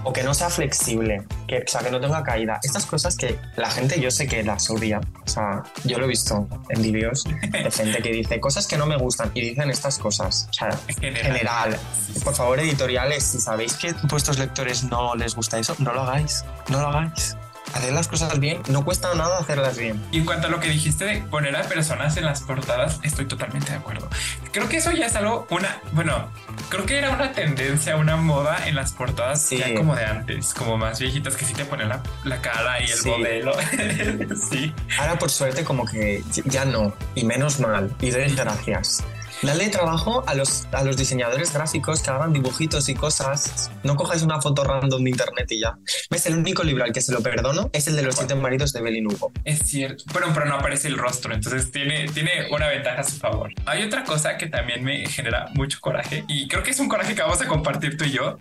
O 0.03 0.13
que 0.13 0.25
no 0.25 0.35
sea 0.35 0.51
flexible, 0.51 1.23
que, 1.47 1.59
o 1.59 1.69
sea, 1.69 1.83
que 1.83 1.91
no 1.93 2.01
tenga 2.01 2.25
caída. 2.25 2.59
Estas 2.65 2.85
cosas 2.85 3.17
que 3.17 3.39
la 3.57 3.71
gente 3.71 4.01
yo 4.01 4.11
sé 4.11 4.27
que 4.27 4.43
las 4.43 4.69
odia. 4.71 5.01
O 5.25 5.29
sea, 5.29 5.63
yo 5.85 5.99
lo 5.99 6.07
he 6.07 6.09
visto 6.09 6.49
en 6.69 6.83
vídeos 6.83 7.25
de 7.25 7.71
gente 7.71 8.03
que 8.03 8.11
dice 8.11 8.41
cosas 8.41 8.67
que 8.67 8.77
no 8.77 8.87
me 8.87 8.97
gustan 8.97 9.31
y 9.35 9.41
dicen 9.41 9.71
estas 9.71 9.99
cosas. 9.99 10.32
O 10.51 10.53
sea, 10.53 10.71
En 11.01 11.15
general. 11.17 11.79
Por 12.25 12.35
favor, 12.35 12.61
editoriales, 12.61 13.25
si 13.25 13.41
sabéis 13.41 13.75
que 13.75 13.91
a 13.91 13.95
vuestros 14.05 14.39
lectores 14.39 14.85
no 14.85 15.15
les 15.15 15.35
gusta 15.35 15.59
eso, 15.59 15.75
no 15.79 15.93
lo 15.93 16.03
hagáis. 16.03 16.45
No 16.69 16.81
lo 16.81 16.89
hagáis. 16.89 17.37
Hacer 17.75 17.95
las 17.95 18.07
cosas 18.07 18.39
bien, 18.39 18.61
no 18.69 18.85
cuesta 18.85 19.15
nada 19.15 19.39
hacerlas 19.39 19.79
bien. 19.79 20.05
Y 20.13 20.19
en 20.19 20.27
cuanto 20.27 20.49
a 20.49 20.51
lo 20.51 20.61
que 20.61 20.69
dijiste 20.69 21.07
de 21.07 21.23
poner 21.23 21.57
a 21.57 21.63
personas 21.63 22.15
en 22.19 22.27
las 22.27 22.43
portadas, 22.43 23.01
estoy 23.03 23.25
totalmente 23.25 23.71
de 23.71 23.79
acuerdo. 23.79 24.11
Creo 24.53 24.69
que 24.69 24.77
eso 24.77 24.91
ya 24.91 25.07
es 25.07 25.17
algo, 25.17 25.47
una, 25.49 25.81
bueno, 25.93 26.29
creo 26.69 26.85
que 26.85 26.99
era 26.99 27.09
una 27.11 27.33
tendencia, 27.33 27.97
una 27.97 28.17
moda 28.17 28.69
en 28.69 28.75
las 28.75 28.93
portadas 28.93 29.41
Sí. 29.41 29.57
ya 29.57 29.73
como 29.75 29.95
de 29.97 30.05
antes, 30.05 30.53
como 30.53 30.77
más 30.77 31.01
viejitas 31.01 31.35
que 31.35 31.47
sí 31.47 31.55
te 31.55 31.65
ponen 31.65 31.89
la, 31.89 32.03
la 32.25 32.43
cara 32.43 32.79
y 32.83 32.91
el 32.91 32.99
Sí. 32.99 33.09
modelo. 33.09 33.55
sí. 34.51 34.75
Ahora, 34.99 35.19
por 35.19 35.31
suerte, 35.31 35.65
como 35.65 35.87
que 35.87 36.23
ya 36.45 36.67
no, 36.67 36.93
y 37.15 37.25
menos 37.25 37.59
mal, 37.59 37.95
y 38.03 38.11
doy 38.11 38.35
gracias. 38.35 39.03
Dale 39.43 39.69
trabajo 39.71 40.23
a 40.29 40.37
los, 40.37 40.69
a 40.71 40.85
los 40.85 40.97
diseñadores 40.97 41.53
gráficos 41.53 42.01
que 42.01 42.11
hagan 42.11 42.33
dibujitos 42.33 42.89
y 42.89 42.95
cosas. 42.95 43.73
No 43.83 43.97
cojáis 43.97 44.23
una 44.23 44.41
foto 44.41 44.63
random 44.63 45.03
de 45.03 45.11
internet 45.11 45.51
y 45.51 45.61
ya. 45.61 45.77
¿Ves? 46.11 46.27
El 46.27 46.37
único 46.37 46.63
libro 46.63 46.85
al 46.85 46.93
que 46.93 47.01
se 47.01 47.13
lo 47.13 47.21
perdono 47.21 47.69
es 47.73 47.89
el 47.89 47.97
de 47.97 48.03
los 48.03 48.15
siete 48.15 48.37
maridos 48.37 48.73
de 48.73 48.83
Belin 48.83 49.09
Hugo. 49.09 49.33
Es 49.45 49.59
cierto. 49.65 50.05
Bueno, 50.13 50.29
pero 50.33 50.47
no 50.47 50.55
aparece 50.55 50.87
el 50.87 50.97
rostro, 50.97 51.35
entonces 51.35 51.73
tiene, 51.73 52.07
tiene 52.07 52.49
una 52.53 52.69
ventaja 52.69 53.01
a 53.01 53.05
su 53.05 53.17
favor. 53.17 53.53
Hay 53.67 53.83
otra 53.83 54.05
cosa 54.05 54.39
que 54.39 54.47
también 54.47 54.85
me 54.85 55.05
genera 55.07 55.49
mucho 55.55 55.79
coraje 55.81 56.25
y 56.29 56.47
creo 56.47 56.63
que 56.63 56.71
es 56.71 56.79
un 56.79 56.89
coraje 56.89 57.17
que 57.17 57.23
vamos 57.23 57.43
a 57.43 57.49
compartir 57.49 57.97
tú 57.97 58.05
y 58.05 58.13
yo 58.13 58.39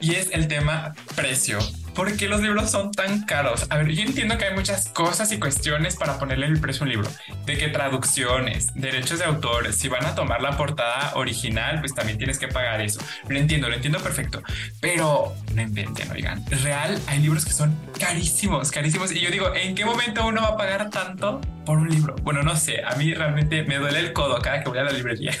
y 0.00 0.14
es 0.14 0.30
el 0.32 0.48
tema 0.48 0.94
precio. 1.14 1.58
¿Por 1.94 2.16
qué 2.16 2.28
los 2.28 2.40
libros 2.40 2.70
son 2.70 2.92
tan 2.92 3.22
caros? 3.24 3.66
A 3.68 3.76
ver, 3.76 3.88
yo 3.90 4.02
entiendo 4.02 4.38
que 4.38 4.46
hay 4.46 4.54
muchas 4.54 4.88
cosas 4.88 5.32
y 5.32 5.38
cuestiones 5.38 5.96
para 5.96 6.18
ponerle 6.18 6.46
el 6.46 6.60
precio 6.60 6.82
a 6.82 6.84
un 6.84 6.90
libro. 6.90 7.10
De 7.46 7.58
que 7.58 7.68
traducciones, 7.68 8.72
derechos 8.74 9.18
de 9.18 9.24
autores, 9.24 9.76
si 9.76 9.88
van 9.88 10.06
a 10.06 10.14
tomar 10.14 10.40
la 10.40 10.56
portada 10.56 11.12
original, 11.16 11.80
pues 11.80 11.94
también 11.94 12.16
tienes 12.16 12.38
que 12.38 12.48
pagar 12.48 12.80
eso. 12.80 13.00
Lo 13.28 13.38
entiendo, 13.38 13.68
lo 13.68 13.74
entiendo 13.74 13.98
perfecto. 14.00 14.42
Pero 14.80 15.34
no 15.54 15.62
inventen, 15.62 16.10
oigan. 16.12 16.44
Real, 16.62 16.98
hay 17.06 17.18
libros 17.18 17.44
que 17.44 17.52
son 17.52 17.76
carísimos, 17.98 18.70
carísimos. 18.70 19.12
Y 19.12 19.20
yo 19.20 19.30
digo, 19.30 19.54
¿en 19.54 19.74
qué 19.74 19.84
momento 19.84 20.26
uno 20.26 20.42
va 20.42 20.48
a 20.48 20.56
pagar 20.56 20.90
tanto 20.90 21.40
por 21.66 21.78
un 21.78 21.90
libro? 21.90 22.14
Bueno, 22.22 22.42
no 22.42 22.56
sé. 22.56 22.82
A 22.84 22.94
mí 22.96 23.12
realmente 23.12 23.64
me 23.64 23.76
duele 23.76 24.00
el 24.00 24.12
codo 24.12 24.40
cada 24.40 24.62
que 24.62 24.68
voy 24.68 24.78
a 24.78 24.84
la 24.84 24.92
librería. 24.92 25.32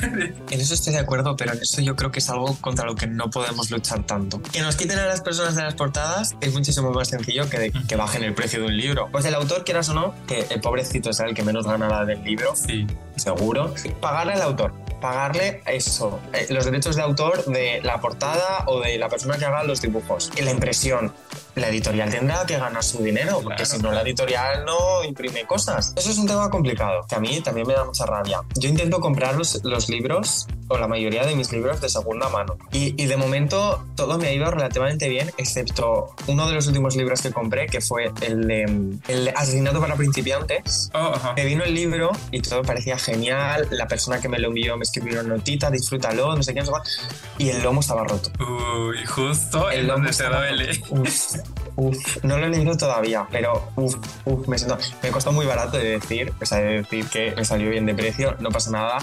En 0.50 0.60
eso 0.60 0.74
estoy 0.74 0.94
de 0.94 0.98
acuerdo, 0.98 1.36
pero 1.36 1.52
en 1.52 1.60
eso 1.60 1.80
yo 1.80 1.94
creo 1.94 2.10
que 2.10 2.18
es 2.18 2.28
algo 2.28 2.56
contra 2.60 2.84
lo 2.84 2.96
que 2.96 3.06
no 3.06 3.30
podemos 3.30 3.70
luchar 3.70 4.04
tanto. 4.04 4.42
Que 4.52 4.62
nos 4.62 4.74
quiten 4.76 4.98
a 4.98 5.06
las 5.06 5.20
personas 5.20 5.54
de 5.54 5.62
las 5.62 5.74
portadas 5.74 6.34
es 6.40 6.52
muchísimo 6.52 6.90
más 6.90 7.08
sencillo 7.08 7.48
que, 7.48 7.58
de- 7.58 7.72
que 7.88 7.96
bajen 7.96 8.24
el 8.24 8.34
precio 8.34 8.58
de 8.60 8.66
un 8.66 8.76
libro. 8.76 9.08
Pues 9.12 9.24
el 9.24 9.34
autor, 9.34 9.64
quieras 9.64 9.88
o 9.90 9.94
no, 9.94 10.14
que 10.26 10.44
el 10.50 10.60
pobrecito 10.60 11.12
sea 11.12 11.26
el 11.26 11.34
que 11.34 11.42
menos 11.44 11.66
ganará 11.66 12.04
del 12.04 12.22
libro, 12.24 12.54
sí. 12.56 12.86
seguro. 13.16 13.72
Pagarle 14.00 14.32
al 14.32 14.42
autor, 14.42 14.72
pagarle 15.00 15.62
eso, 15.66 16.18
eh, 16.32 16.46
los 16.50 16.64
derechos 16.64 16.96
de 16.96 17.02
autor 17.02 17.44
de 17.44 17.80
la 17.84 18.00
portada 18.00 18.64
o 18.66 18.80
de 18.80 18.98
la 18.98 19.08
persona 19.08 19.38
que 19.38 19.44
haga 19.44 19.62
los 19.62 19.80
dibujos. 19.82 20.32
Y 20.36 20.42
la 20.42 20.50
impresión, 20.50 21.12
la 21.54 21.68
editorial 21.68 22.10
tendrá 22.10 22.44
que 22.46 22.58
ganar 22.58 22.82
su 22.82 23.02
dinero, 23.02 23.40
porque 23.42 23.62
Claro. 23.64 23.70
si 23.70 23.78
no 23.78 23.92
la 23.92 24.02
editorial 24.02 24.64
no 24.64 25.04
imprime 25.04 25.46
cosas. 25.46 25.92
Eso 25.96 26.10
es 26.10 26.18
un 26.18 26.26
tema 26.26 26.50
complicado, 26.50 27.04
que 27.08 27.14
a 27.16 27.20
mí 27.20 27.40
también 27.40 27.66
me 27.66 27.74
da 27.74 27.84
mucha 27.84 28.06
rabia. 28.06 28.40
Yo 28.54 28.68
intento 28.68 29.00
comprar 29.00 29.34
los, 29.36 29.62
los 29.64 29.88
libros, 29.88 30.46
o 30.68 30.78
la 30.78 30.86
mayoría 30.86 31.24
de 31.26 31.34
mis 31.34 31.50
libros, 31.52 31.80
de 31.80 31.88
segunda 31.88 32.28
mano. 32.28 32.56
Y, 32.72 33.00
y 33.02 33.06
de 33.06 33.16
momento 33.16 33.84
todo 33.96 34.18
me 34.18 34.28
ha 34.28 34.32
ido 34.32 34.48
relativamente 34.50 35.08
bien, 35.08 35.30
excepto 35.36 36.14
uno 36.28 36.46
de 36.48 36.54
los 36.54 36.66
últimos 36.68 36.94
libros 36.96 37.22
que 37.22 37.32
compré, 37.32 37.66
que 37.66 37.80
fue 37.80 38.10
el 38.22 38.46
de, 38.46 38.62
el 39.08 39.32
Asesinato 39.34 39.80
para 39.80 39.96
principiantes. 39.96 40.90
Oh, 40.94 41.12
ajá. 41.14 41.32
Me 41.36 41.44
vino 41.44 41.64
el 41.64 41.74
libro 41.74 42.10
y 42.30 42.40
todo 42.40 42.62
parecía 42.62 42.96
genial. 42.98 43.66
La 43.70 43.88
persona 43.88 44.20
que 44.20 44.28
me 44.28 44.38
lo 44.38 44.48
envió 44.48 44.76
me 44.76 44.84
escribió 44.84 45.20
una 45.20 45.34
notita, 45.36 45.70
disfrútalo, 45.70 46.36
no 46.36 46.42
sé 46.42 46.54
qué, 46.54 46.60
no 46.60 46.66
sé 46.66 46.70
cuál. 46.72 46.82
Y 47.38 47.48
el 47.50 47.62
lomo 47.62 47.80
estaba 47.80 48.04
roto. 48.04 48.30
Uy, 48.38 49.04
justo 49.06 49.70
en 49.72 49.80
El 49.80 49.86
lomo 49.88 49.98
donde 49.98 50.10
estaba 50.12 50.38
duele. 50.38 50.80
Uf. 51.80 52.22
No 52.24 52.36
lo 52.36 52.44
he 52.46 52.50
leído 52.50 52.76
todavía, 52.76 53.26
pero 53.30 53.70
uf, 53.76 53.96
uf, 54.26 54.46
me 54.48 54.58
siento. 54.58 54.76
Me 55.02 55.08
costó 55.08 55.32
muy 55.32 55.46
barato 55.46 55.78
de 55.78 55.98
decir, 55.98 56.30
o 56.40 56.44
sea, 56.44 56.58
de 56.58 56.82
decir 56.82 57.06
que 57.06 57.32
me 57.34 57.44
salió 57.44 57.70
bien 57.70 57.86
de 57.86 57.94
precio, 57.94 58.36
no 58.38 58.50
pasa 58.50 58.70
nada. 58.70 58.98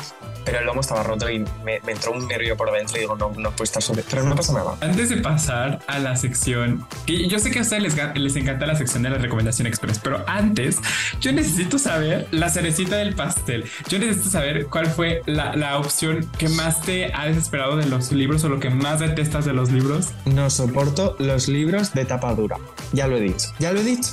Pero 0.46 0.60
el 0.60 0.66
lomo 0.66 0.82
estaba 0.82 1.02
roto 1.02 1.28
y 1.30 1.40
me, 1.66 1.80
me 1.84 1.94
entró 1.94 2.12
un 2.12 2.28
nervio 2.28 2.56
por 2.56 2.72
dentro 2.72 2.98
y 2.98 3.02
digo, 3.02 3.16
no, 3.16 3.32
no 3.36 3.52
puede 3.52 3.64
estar 3.64 3.82
sobre. 3.82 4.04
Pero 4.04 4.24
no 4.24 4.36
pasa 4.36 4.54
nada. 4.54 4.76
Antes 4.82 5.10
de 5.10 5.18
pasar 5.18 5.80
a 5.88 5.98
la 5.98 6.16
sección, 6.16 6.86
que 7.08 7.28
yo 7.28 7.40
sé 7.40 7.50
que 7.50 7.60
a 7.60 7.62
ustedes 7.64 7.82
les, 7.82 8.16
les 8.16 8.36
encanta 8.36 8.68
la 8.68 8.76
sección 8.76 9.02
de 9.02 9.10
la 9.10 9.18
recomendación 9.18 9.66
express, 9.66 9.98
pero 9.98 10.24
antes 10.28 10.78
yo 11.20 11.32
necesito 11.32 11.80
saber 11.80 12.28
la 12.30 12.50
cerecita 12.50 12.98
del 12.98 13.16
pastel. 13.16 13.66
Yo 13.90 13.98
necesito 13.98 14.30
saber 14.30 14.68
cuál 14.68 14.86
fue 14.86 15.22
la, 15.26 15.56
la 15.56 15.80
opción 15.80 16.30
que 16.38 16.48
más 16.50 16.82
te 16.82 17.12
ha 17.14 17.26
desesperado 17.26 17.76
de 17.76 17.88
los 17.88 18.12
libros 18.12 18.44
o 18.44 18.50
lo 18.50 18.60
que 18.60 18.70
más 18.70 19.00
detestas 19.00 19.46
de 19.46 19.54
los 19.54 19.72
libros. 19.72 20.10
No 20.26 20.52
soporto 20.52 21.16
los 21.18 21.48
libros 21.48 21.94
de 21.94 22.06
tapa 22.06 22.36
dura. 22.36 22.58
Ya 22.94 23.08
lo 23.08 23.18
he 23.18 23.22
dicho. 23.22 23.48
Ya 23.60 23.72
lo 23.72 23.80
he 23.80 23.84
dicho. 23.84 24.12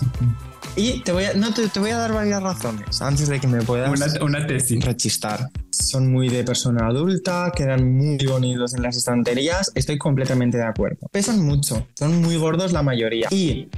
Y 0.76 1.00
te 1.02 1.12
voy 1.12 1.24
a, 1.24 1.34
no, 1.34 1.54
te, 1.54 1.68
te 1.68 1.78
voy 1.78 1.90
a 1.90 1.98
dar 1.98 2.12
varias 2.12 2.42
razones 2.42 3.00
antes 3.00 3.28
de 3.28 3.38
que 3.38 3.46
me 3.46 3.62
puedas 3.62 3.90
Una, 3.90 4.06
una 4.24 4.46
tesis. 4.46 4.84
rechistar. 4.84 5.48
Son 5.70 6.10
muy 6.10 6.28
de 6.28 6.42
persona 6.42 6.86
adulta, 6.88 7.52
quedan 7.54 7.96
muy 7.96 8.16
bonitos 8.26 8.74
en 8.74 8.82
las 8.82 8.96
estanterías. 8.96 9.70
Estoy 9.76 9.98
completamente 9.98 10.56
de 10.58 10.64
acuerdo. 10.64 11.06
Pesan 11.12 11.40
mucho, 11.44 11.86
son 11.94 12.20
muy 12.20 12.36
gordos 12.36 12.72
la 12.72 12.82
mayoría. 12.82 13.28
Y 13.30 13.68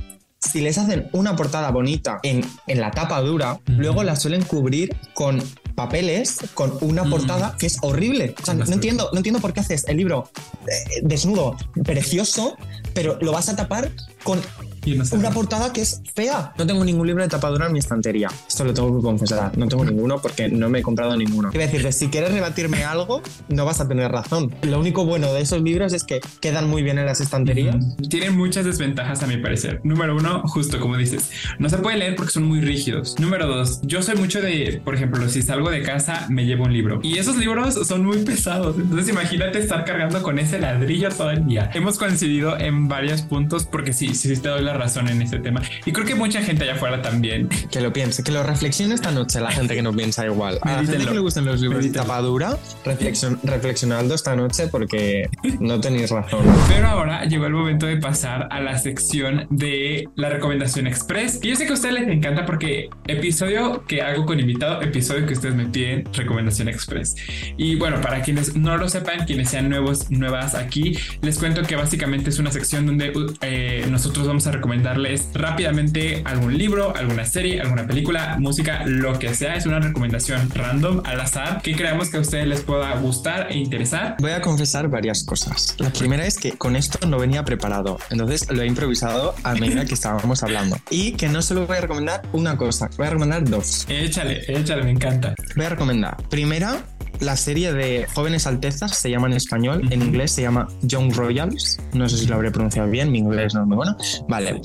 si 0.40 0.60
les 0.62 0.78
hacen 0.78 1.08
una 1.12 1.36
portada 1.36 1.70
bonita 1.70 2.18
en, 2.22 2.42
en 2.66 2.80
la 2.80 2.90
tapa 2.90 3.20
dura, 3.20 3.58
luego 3.66 4.02
la 4.02 4.16
suelen 4.16 4.42
cubrir 4.42 4.96
con 5.12 5.42
papeles 5.74 6.38
con 6.54 6.72
una 6.80 7.04
portada 7.04 7.56
que 7.58 7.66
es 7.66 7.76
horrible. 7.82 8.34
O 8.40 8.44
sea, 8.46 8.54
no, 8.54 8.64
Sí. 8.64 8.72
entiendo, 8.72 9.10
no 9.12 9.18
entiendo 9.18 9.40
por 9.40 9.52
qué 9.52 9.60
haces 9.60 9.84
el 9.88 9.98
libro 9.98 10.30
eh, 10.66 11.00
desnudo, 11.02 11.56
precioso, 11.84 12.56
pero 12.94 13.18
lo 13.20 13.32
vas 13.32 13.50
a 13.50 13.56
tapar 13.56 13.90
con 14.22 14.40
Y 14.86 14.94
no 14.94 15.04
sé. 15.04 15.16
una 15.16 15.30
portada 15.30 15.72
que 15.72 15.82
es 15.82 16.00
fea. 16.14 16.52
No 16.56 16.66
tengo 16.66 16.84
ningún 16.84 17.06
libro 17.06 17.22
de 17.22 17.28
tapadura 17.28 17.66
en 17.66 17.72
mi 17.72 17.80
estantería. 17.80 18.28
Esto 18.48 18.64
lo 18.64 18.72
tengo 18.72 18.96
que 18.96 19.02
confesar. 19.02 19.56
No 19.58 19.68
tengo 19.68 19.84
ninguno 19.84 20.20
porque 20.22 20.48
no 20.48 20.68
me 20.68 20.78
he 20.78 20.82
comprado 20.82 21.16
ninguno. 21.16 21.50
Quiero 21.50 21.66
decirte, 21.66 21.92
si 21.92 22.08
quieres 22.08 22.32
rebatirme 22.32 22.84
algo, 22.84 23.20
no 23.48 23.64
vas 23.64 23.80
a 23.80 23.88
tener 23.88 24.10
razón. 24.10 24.54
Lo 24.62 24.78
único 24.80 25.04
bueno 25.04 25.32
de 25.32 25.40
esos 25.42 25.60
libros 25.60 25.92
es 25.92 26.04
que 26.04 26.20
quedan 26.40 26.70
muy 26.70 26.82
bien 26.82 26.98
en 26.98 27.06
las 27.06 27.20
estanterías. 27.20 27.76
Tienen 28.08 28.36
muchas 28.36 28.64
desventajas 28.64 29.22
a 29.22 29.26
mi 29.26 29.36
parecer. 29.36 29.80
Número 29.84 30.16
uno, 30.16 30.42
justo 30.46 30.78
como 30.80 30.96
dices, 30.96 31.30
no 31.58 31.68
se 31.68 31.78
puede 31.78 31.96
leer 31.96 32.16
porque 32.16 32.32
son 32.32 32.44
muy 32.44 32.60
rígidos. 32.60 33.18
Número 33.18 33.46
dos, 33.46 33.80
yo 33.82 34.02
soy 34.02 34.16
mucho 34.16 34.40
de, 34.40 34.80
por 34.84 34.94
ejemplo, 34.94 35.28
si 35.28 35.42
salgo 35.42 35.70
de 35.70 35.82
casa 35.82 36.26
me 36.28 36.46
llevo 36.46 36.64
un 36.64 36.72
libro 36.72 37.00
y 37.02 37.18
esos 37.18 37.36
libros 37.36 37.74
son 37.86 38.04
muy 38.04 38.18
pesados. 38.18 38.76
Entonces 38.78 39.08
imagínate 39.08 39.58
estar 39.58 39.84
cargando 39.84 40.22
con 40.22 40.38
ese 40.38 40.60
ladrillo 40.60 41.08
todo 41.10 41.30
el 41.30 41.46
día. 41.46 41.70
Hemos 41.74 41.98
coincidido 41.98 42.58
en 42.58 42.88
varios 42.88 43.22
puntos 43.22 43.64
porque 43.64 43.92
sí, 43.92 44.14
sí 44.14 44.36
te 44.36 44.48
doy 44.48 44.62
la 44.62 44.75
razón 44.76 45.08
en 45.08 45.22
este 45.22 45.38
tema 45.38 45.62
y 45.84 45.92
creo 45.92 46.06
que 46.06 46.14
mucha 46.14 46.42
gente 46.42 46.64
allá 46.64 46.74
afuera 46.74 47.02
también. 47.02 47.48
Que 47.70 47.80
lo 47.80 47.92
piense, 47.92 48.22
que 48.22 48.32
lo 48.32 48.42
reflexione 48.42 48.94
esta 48.94 49.10
noche 49.10 49.40
la 49.40 49.50
gente 49.50 49.74
que 49.74 49.82
no 49.82 49.92
piensa 49.92 50.24
igual. 50.24 50.58
A 50.62 50.82
la 50.82 50.84
gente 50.84 51.06
que 51.06 51.14
le 51.14 51.20
gustan 51.20 51.44
los 51.44 51.60
libros 51.60 51.78
de 51.78 51.84
Medítenlo. 51.86 52.06
tapadura, 52.06 52.58
reflexion, 52.84 53.38
reflexionando 53.42 54.14
esta 54.14 54.34
noche 54.34 54.68
porque 54.68 55.28
no 55.60 55.80
tenéis 55.80 56.10
razón. 56.10 56.40
Pero 56.68 56.88
ahora 56.88 57.24
llegó 57.24 57.46
el 57.46 57.52
momento 57.52 57.86
de 57.86 57.96
pasar 57.96 58.48
a 58.50 58.60
la 58.60 58.78
sección 58.78 59.46
de 59.50 60.08
la 60.16 60.28
recomendación 60.28 60.86
express. 60.86 61.40
Y 61.42 61.48
yo 61.48 61.56
sé 61.56 61.64
que 61.66 61.72
a 61.72 61.74
ustedes 61.74 61.94
les 61.94 62.08
encanta 62.08 62.46
porque 62.46 62.88
episodio 63.06 63.84
que 63.86 64.02
hago 64.02 64.26
con 64.26 64.40
invitado, 64.40 64.82
episodio 64.82 65.26
que 65.26 65.34
ustedes 65.34 65.54
me 65.54 65.66
piden, 65.66 66.04
recomendación 66.12 66.68
express. 66.68 67.14
Y 67.56 67.76
bueno, 67.76 68.00
para 68.00 68.22
quienes 68.22 68.56
no 68.56 68.76
lo 68.76 68.88
sepan, 68.88 69.26
quienes 69.26 69.50
sean 69.50 69.68
nuevos, 69.68 70.10
nuevas 70.10 70.54
aquí, 70.54 70.96
les 71.22 71.38
cuento 71.38 71.62
que 71.62 71.76
básicamente 71.76 72.30
es 72.30 72.38
una 72.38 72.50
sección 72.50 72.86
donde 72.86 73.12
eh, 73.42 73.86
nosotros 73.90 74.26
vamos 74.26 74.46
a 74.46 74.52
recomendarles 74.66 75.28
rápidamente 75.32 76.22
algún 76.24 76.58
libro, 76.58 76.92
alguna 76.96 77.24
serie, 77.24 77.60
alguna 77.60 77.86
película, 77.86 78.36
música, 78.40 78.82
lo 78.84 79.16
que 79.16 79.32
sea. 79.32 79.54
Es 79.54 79.64
una 79.64 79.78
recomendación 79.78 80.50
random 80.52 81.02
al 81.04 81.20
azar 81.20 81.62
que 81.62 81.76
creemos 81.76 82.10
que 82.10 82.16
a 82.16 82.20
ustedes 82.20 82.48
les 82.48 82.62
pueda 82.62 82.96
gustar 82.96 83.46
e 83.52 83.56
interesar. 83.56 84.16
Voy 84.18 84.32
a 84.32 84.40
confesar 84.40 84.88
varias 84.88 85.22
cosas. 85.22 85.76
La 85.78 85.90
primera 85.90 86.26
es 86.26 86.36
que 86.36 86.58
con 86.58 86.74
esto 86.74 87.06
no 87.06 87.16
venía 87.16 87.44
preparado, 87.44 88.00
entonces 88.10 88.50
lo 88.50 88.60
he 88.60 88.66
improvisado 88.66 89.36
a 89.44 89.54
medida 89.54 89.84
que 89.84 89.94
estábamos 89.94 90.42
hablando. 90.42 90.76
Y 90.90 91.12
que 91.12 91.28
no 91.28 91.42
solo 91.42 91.64
voy 91.68 91.76
a 91.76 91.82
recomendar 91.82 92.22
una 92.32 92.56
cosa, 92.56 92.90
voy 92.96 93.06
a 93.06 93.10
recomendar 93.10 93.48
dos. 93.48 93.86
Échale, 93.88 94.42
échale, 94.48 94.82
me 94.82 94.90
encanta. 94.90 95.36
Voy 95.54 95.66
a 95.66 95.68
recomendar, 95.68 96.16
primera, 96.28 96.84
la 97.20 97.36
serie 97.36 97.72
de 97.72 98.06
Jóvenes 98.14 98.46
Altezas, 98.46 98.96
se 98.96 99.10
llama 99.10 99.26
en 99.26 99.34
español, 99.34 99.88
en 99.90 100.02
inglés 100.02 100.32
se 100.32 100.42
llama 100.42 100.68
Young 100.82 101.14
Royals. 101.14 101.78
No 101.92 102.08
sé 102.08 102.18
si 102.18 102.26
lo 102.26 102.36
habré 102.36 102.50
pronunciado 102.50 102.88
bien, 102.90 103.10
mi 103.10 103.18
inglés 103.18 103.54
no 103.54 103.62
es 103.62 103.66
muy 103.66 103.76
bueno. 103.76 103.96
Vale. 104.28 104.60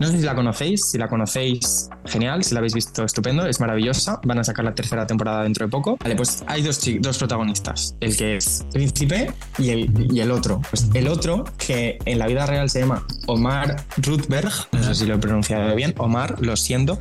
No 0.00 0.08
sé 0.08 0.18
si 0.18 0.24
la 0.24 0.34
conocéis, 0.34 0.90
si 0.90 0.98
la 0.98 1.08
conocéis, 1.08 1.88
genial, 2.04 2.42
si 2.42 2.52
la 2.52 2.58
habéis 2.58 2.74
visto, 2.74 3.04
estupendo, 3.04 3.46
es 3.46 3.60
maravillosa, 3.60 4.20
van 4.24 4.40
a 4.40 4.44
sacar 4.44 4.64
la 4.64 4.74
tercera 4.74 5.06
temporada 5.06 5.44
dentro 5.44 5.66
de 5.66 5.70
poco. 5.70 5.96
Vale, 6.00 6.16
pues 6.16 6.42
hay 6.48 6.62
dos, 6.62 6.80
dos 7.00 7.18
protagonistas, 7.18 7.94
el 8.00 8.16
que 8.16 8.36
es 8.38 8.66
príncipe 8.72 9.32
y 9.56 9.70
el, 9.70 10.12
y 10.12 10.18
el 10.18 10.32
otro. 10.32 10.60
Pues 10.68 10.88
el 10.94 11.06
otro, 11.06 11.44
que 11.58 11.98
en 12.06 12.18
la 12.18 12.26
vida 12.26 12.44
real 12.44 12.68
se 12.70 12.80
llama 12.80 13.06
Omar 13.26 13.84
Ruthberg, 13.98 14.50
no 14.72 14.82
sé 14.82 14.94
si 14.96 15.06
lo 15.06 15.14
he 15.14 15.18
pronunciado 15.18 15.74
bien, 15.76 15.94
Omar, 15.98 16.40
lo 16.40 16.56
siento, 16.56 16.98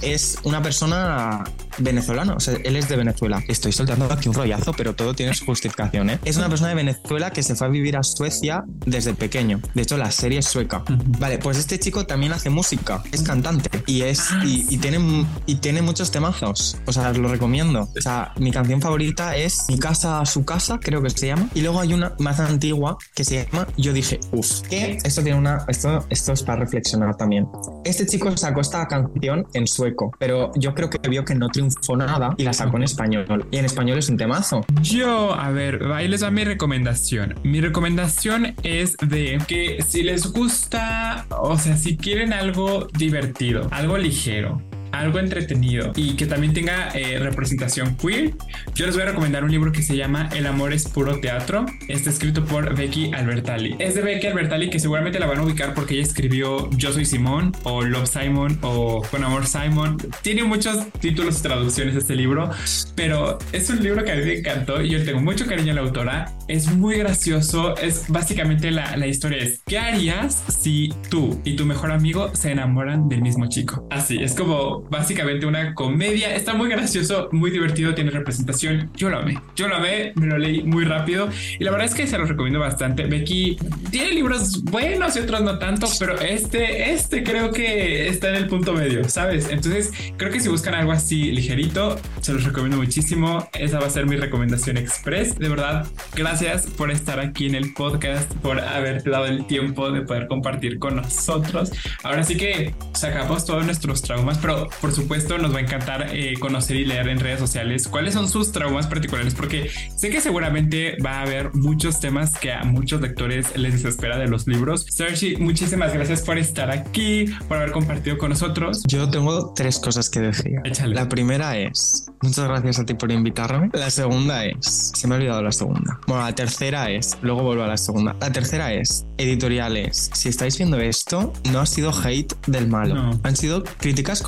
es 0.00 0.38
una 0.44 0.62
persona 0.62 1.42
venezolana, 1.78 2.34
o 2.34 2.40
sea, 2.40 2.56
él 2.64 2.76
es 2.76 2.88
de 2.88 2.96
Venezuela. 2.96 3.42
Estoy 3.48 3.72
soltando 3.72 4.10
aquí 4.12 4.28
un 4.28 4.34
rollazo, 4.34 4.72
pero 4.72 4.94
todo 4.94 5.14
tiene 5.14 5.34
su 5.34 5.44
justificación, 5.44 6.10
¿eh? 6.10 6.18
Es 6.24 6.36
una 6.36 6.48
persona 6.48 6.70
de 6.70 6.76
Venezuela 6.76 7.30
que 7.30 7.42
se 7.42 7.54
fue 7.54 7.66
a 7.66 7.70
vivir 7.70 7.96
a 7.96 8.02
Suecia 8.02 8.64
desde 8.86 9.14
pequeño. 9.14 9.60
De 9.74 9.82
hecho, 9.82 9.96
la 9.96 10.10
serie 10.10 10.38
es 10.38 10.46
sueca. 10.46 10.82
Vale, 11.18 11.38
pues 11.38 11.58
este 11.58 11.78
chico 11.78 12.06
también 12.06 12.32
hace 12.32 12.50
música, 12.50 13.02
es 13.12 13.22
cantante 13.22 13.82
y 13.86 14.02
es 14.02 14.28
y, 14.44 14.78
tiene 14.78 15.26
y 15.46 15.56
tiene 15.56 15.82
muchos 15.82 16.10
temazos. 16.10 16.76
O 16.86 16.92
sea, 16.92 17.10
os 17.10 17.18
lo 17.18 17.28
recomiendo. 17.28 17.88
O 17.96 18.00
sea, 18.00 18.32
mi 18.38 18.50
canción 18.50 18.80
favorita 18.80 19.36
es 19.36 19.64
Mi 19.68 19.78
casa, 19.78 20.24
su 20.26 20.44
casa, 20.44 20.78
creo 20.80 21.02
que 21.02 21.10
se 21.10 21.28
llama. 21.28 21.48
Y 21.54 21.62
luego 21.62 21.80
hay 21.80 21.94
una 21.94 22.14
más 22.18 22.40
antigua 22.40 22.96
que 23.14 23.24
se 23.24 23.44
llama 23.44 23.66
Yo 23.76 23.92
dije, 23.92 24.20
uff, 24.32 24.62
que 24.62 24.98
esto 25.02 25.22
tiene 25.22 25.38
una 25.38 25.64
esto 25.68 26.04
esto 26.10 26.32
es 26.32 26.42
para 26.42 26.60
reflexionar 26.60 27.16
también. 27.16 27.48
Este 27.84 28.06
chico 28.06 28.36
sacó 28.36 28.60
esta 28.60 28.86
canción 28.86 29.46
en 29.54 29.66
sueco, 29.66 30.12
pero 30.18 30.50
yo 30.56 30.74
creo 30.74 30.90
que 30.90 31.08
vio 31.08 31.24
que 31.24 31.34
no 31.34 31.48
triunfó 31.60 31.96
nada 31.96 32.34
y 32.36 32.44
la 32.44 32.52
sacó 32.52 32.76
en 32.76 32.84
español. 32.84 33.26
Y 33.50 33.58
en 33.58 33.64
español 33.64 33.98
es 33.98 34.08
un 34.08 34.16
temazo. 34.16 34.64
Yo, 34.82 35.34
a 35.34 35.50
ver, 35.50 35.84
ahí 35.92 36.08
les 36.08 36.24
va 36.24 36.30
mi 36.30 36.44
recomendación. 36.44 37.34
Mi 37.42 37.60
recomendación 37.60 38.54
es 38.62 38.96
de 38.96 39.38
que 39.46 39.82
si 39.86 40.02
les 40.02 40.32
gusta, 40.32 41.26
o 41.30 41.58
sea, 41.58 41.76
si 41.76 41.96
quieren 41.96 42.32
algo 42.32 42.86
divertido, 42.96 43.68
algo 43.70 43.98
ligero, 43.98 44.62
algo 44.92 45.18
entretenido 45.18 45.92
y 45.96 46.16
que 46.16 46.26
también 46.26 46.52
tenga 46.52 46.90
eh, 46.94 47.18
representación 47.18 47.96
queer, 47.96 48.34
yo 48.74 48.86
les 48.86 48.94
voy 48.94 49.02
a 49.02 49.06
recomendar 49.06 49.44
un 49.44 49.50
libro 49.50 49.72
que 49.72 49.82
se 49.82 49.96
llama 49.96 50.28
El 50.34 50.46
amor 50.46 50.72
es 50.72 50.88
puro 50.88 51.20
teatro. 51.20 51.66
Está 51.88 52.10
escrito 52.10 52.44
por 52.44 52.76
Becky 52.76 53.12
Albertalli. 53.12 53.76
Es 53.78 53.94
de 53.94 54.02
Becky 54.02 54.26
Albertalli 54.26 54.70
que 54.70 54.78
seguramente 54.78 55.18
la 55.18 55.26
van 55.26 55.38
a 55.38 55.42
ubicar 55.42 55.74
porque 55.74 55.94
ella 55.94 56.02
escribió 56.02 56.70
Yo 56.70 56.92
soy 56.92 57.04
Simón 57.04 57.52
o 57.64 57.82
Love 57.82 58.08
Simon 58.08 58.58
o 58.62 59.02
Con 59.10 59.24
amor 59.24 59.46
Simon. 59.46 59.98
Tiene 60.22 60.44
muchos 60.44 60.86
títulos 61.00 61.38
y 61.40 61.42
traducciones 61.42 61.94
este 61.96 62.14
libro, 62.14 62.50
pero 62.94 63.38
es 63.52 63.70
un 63.70 63.82
libro 63.82 64.04
que 64.04 64.12
a 64.12 64.16
mí 64.16 64.24
me 64.24 64.38
encantó 64.38 64.82
y 64.82 64.90
yo 64.90 65.04
tengo 65.04 65.20
mucho 65.20 65.46
cariño 65.46 65.72
a 65.72 65.74
la 65.74 65.80
autora. 65.82 66.32
Es 66.48 66.70
muy 66.70 66.96
gracioso. 66.96 67.76
Es 67.76 68.04
básicamente 68.08 68.70
la, 68.70 68.96
la 68.96 69.06
historia 69.06 69.38
es 69.38 69.62
¿qué 69.66 69.78
harías 69.78 70.42
si 70.48 70.92
tú 71.08 71.40
y 71.44 71.56
tu 71.56 71.64
mejor 71.66 71.92
amigo 71.92 72.34
se 72.34 72.50
enamoran 72.50 73.08
del 73.08 73.22
mismo 73.22 73.48
chico? 73.48 73.86
Así 73.90 74.18
es 74.22 74.34
como 74.34 74.79
básicamente 74.88 75.46
una 75.46 75.74
comedia. 75.74 76.34
Está 76.34 76.54
muy 76.54 76.68
gracioso, 76.68 77.28
muy 77.32 77.50
divertido, 77.50 77.94
tiene 77.94 78.10
representación. 78.10 78.90
Yo 78.96 79.10
lo 79.10 79.18
amé. 79.18 79.38
Yo 79.56 79.68
lo 79.68 79.76
amé, 79.76 80.12
me 80.14 80.26
lo 80.26 80.38
leí 80.38 80.62
muy 80.62 80.84
rápido 80.84 81.28
y 81.58 81.64
la 81.64 81.70
verdad 81.70 81.86
es 81.86 81.94
que 81.94 82.06
se 82.06 82.18
los 82.18 82.28
recomiendo 82.28 82.60
bastante. 82.60 83.04
Becky 83.04 83.56
tiene 83.90 84.12
libros 84.12 84.62
buenos 84.64 85.16
y 85.16 85.20
otros 85.20 85.42
no 85.42 85.58
tanto, 85.58 85.88
pero 85.98 86.18
este, 86.20 86.92
este 86.92 87.22
creo 87.22 87.50
que 87.50 88.08
está 88.08 88.30
en 88.30 88.36
el 88.36 88.46
punto 88.46 88.72
medio, 88.72 89.08
¿sabes? 89.08 89.48
Entonces 89.50 89.90
creo 90.16 90.30
que 90.30 90.40
si 90.40 90.48
buscan 90.48 90.74
algo 90.74 90.92
así 90.92 91.32
ligerito, 91.32 91.98
se 92.20 92.32
los 92.32 92.44
recomiendo 92.44 92.76
muchísimo. 92.76 93.48
Esa 93.52 93.80
va 93.80 93.86
a 93.86 93.90
ser 93.90 94.06
mi 94.06 94.16
recomendación 94.16 94.76
express. 94.76 95.38
De 95.38 95.48
verdad, 95.48 95.86
gracias 96.14 96.66
por 96.66 96.90
estar 96.90 97.20
aquí 97.20 97.46
en 97.46 97.54
el 97.54 97.72
podcast, 97.74 98.32
por 98.36 98.60
haberte 98.60 99.10
dado 99.10 99.26
el 99.26 99.46
tiempo 99.46 99.90
de 99.90 100.02
poder 100.02 100.28
compartir 100.28 100.78
con 100.78 100.96
nosotros. 100.96 101.72
Ahora 102.02 102.22
sí 102.22 102.36
que 102.36 102.74
sacamos 102.92 103.44
todos 103.44 103.64
nuestros 103.64 104.02
traumas, 104.02 104.38
pero 104.38 104.68
por 104.80 104.92
supuesto, 104.92 105.38
nos 105.38 105.54
va 105.54 105.58
a 105.58 105.62
encantar 105.62 106.08
eh, 106.12 106.34
conocer 106.38 106.76
y 106.76 106.84
leer 106.84 107.08
en 107.08 107.20
redes 107.20 107.38
sociales 107.38 107.88
cuáles 107.88 108.14
son 108.14 108.28
sus 108.28 108.52
traumas 108.52 108.86
particulares, 108.86 109.34
porque 109.34 109.70
sé 109.96 110.10
que 110.10 110.20
seguramente 110.20 110.96
va 111.04 111.18
a 111.18 111.22
haber 111.22 111.52
muchos 111.54 112.00
temas 112.00 112.38
que 112.38 112.52
a 112.52 112.64
muchos 112.64 113.00
lectores 113.00 113.56
les 113.56 113.74
desespera 113.74 114.18
de 114.18 114.28
los 114.28 114.46
libros. 114.46 114.86
Sergi, 114.88 115.36
muchísimas 115.36 115.92
gracias 115.92 116.22
por 116.22 116.38
estar 116.38 116.70
aquí, 116.70 117.26
por 117.48 117.58
haber 117.58 117.72
compartido 117.72 118.18
con 118.18 118.30
nosotros. 118.30 118.82
Yo 118.86 119.10
tengo 119.10 119.52
tres 119.54 119.78
cosas 119.78 120.10
que 120.10 120.20
decir. 120.20 120.60
Échale. 120.64 120.94
La 120.94 121.08
primera 121.08 121.56
es, 121.56 122.06
muchas 122.22 122.46
gracias 122.46 122.78
a 122.78 122.86
ti 122.86 122.94
por 122.94 123.10
invitarme. 123.10 123.70
La 123.72 123.90
segunda 123.90 124.44
es, 124.44 124.92
se 124.94 125.06
me 125.06 125.14
ha 125.14 125.18
olvidado 125.18 125.42
la 125.42 125.52
segunda. 125.52 126.00
Bueno, 126.06 126.24
la 126.24 126.34
tercera 126.34 126.90
es, 126.90 127.16
luego 127.22 127.42
vuelvo 127.42 127.64
a 127.64 127.68
la 127.68 127.76
segunda. 127.76 128.16
La 128.20 128.32
tercera 128.32 128.72
es, 128.72 129.06
editoriales. 129.18 130.10
Si 130.12 130.28
estáis 130.28 130.56
viendo 130.58 130.78
esto, 130.78 131.32
no 131.50 131.60
ha 131.60 131.66
sido 131.66 131.92
hate 131.92 132.34
del 132.46 132.68
malo. 132.68 133.18
Han 133.22 133.36
sido 133.36 133.64
críticas 133.78 134.22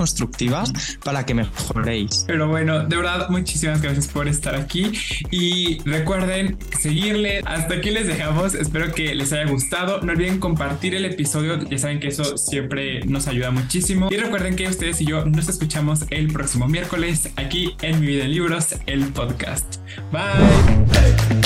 para 1.05 1.25
que 1.25 1.35
mejoréis. 1.35 2.25
Pero 2.27 2.49
bueno, 2.49 2.87
de 2.87 2.97
verdad, 2.97 3.29
muchísimas 3.29 3.81
gracias 3.83 4.09
por 4.09 4.29
estar 4.29 4.55
aquí 4.55 4.93
y 5.31 5.81
recuerden 5.85 6.59
seguirle. 6.81 7.41
Hasta 7.45 7.75
aquí 7.75 7.91
les 7.91 8.07
dejamos. 8.07 8.55
Espero 8.55 8.93
que 8.93 9.15
les 9.15 9.33
haya 9.33 9.51
gustado. 9.51 10.01
No 10.03 10.13
olviden 10.13 10.39
compartir 10.39 10.95
el 10.95 11.05
episodio. 11.05 11.59
Ya 11.69 11.79
saben 11.79 12.01
que 12.01 12.09
eso 12.09 12.37
siempre 12.37 13.05
nos 13.07 13.29
ayuda 13.29 13.51
muchísimo. 13.51 14.09
Y 14.11 14.17
recuerden 14.17 14.57
que 14.57 14.69
ustedes 14.69 15.01
y 15.01 15.07
yo 15.07 15.25
nos 15.25 15.49
escuchamos 15.49 16.05
el 16.11 16.33
próximo 16.33 16.69
miércoles 16.69 17.31
aquí 17.37 17.77
en 17.83 18.01
Mi 18.01 18.07
Vida 18.07 18.25
en 18.25 18.33
Libros, 18.33 18.77
el 18.87 19.07
podcast. 19.09 19.77
Bye. 20.11 21.42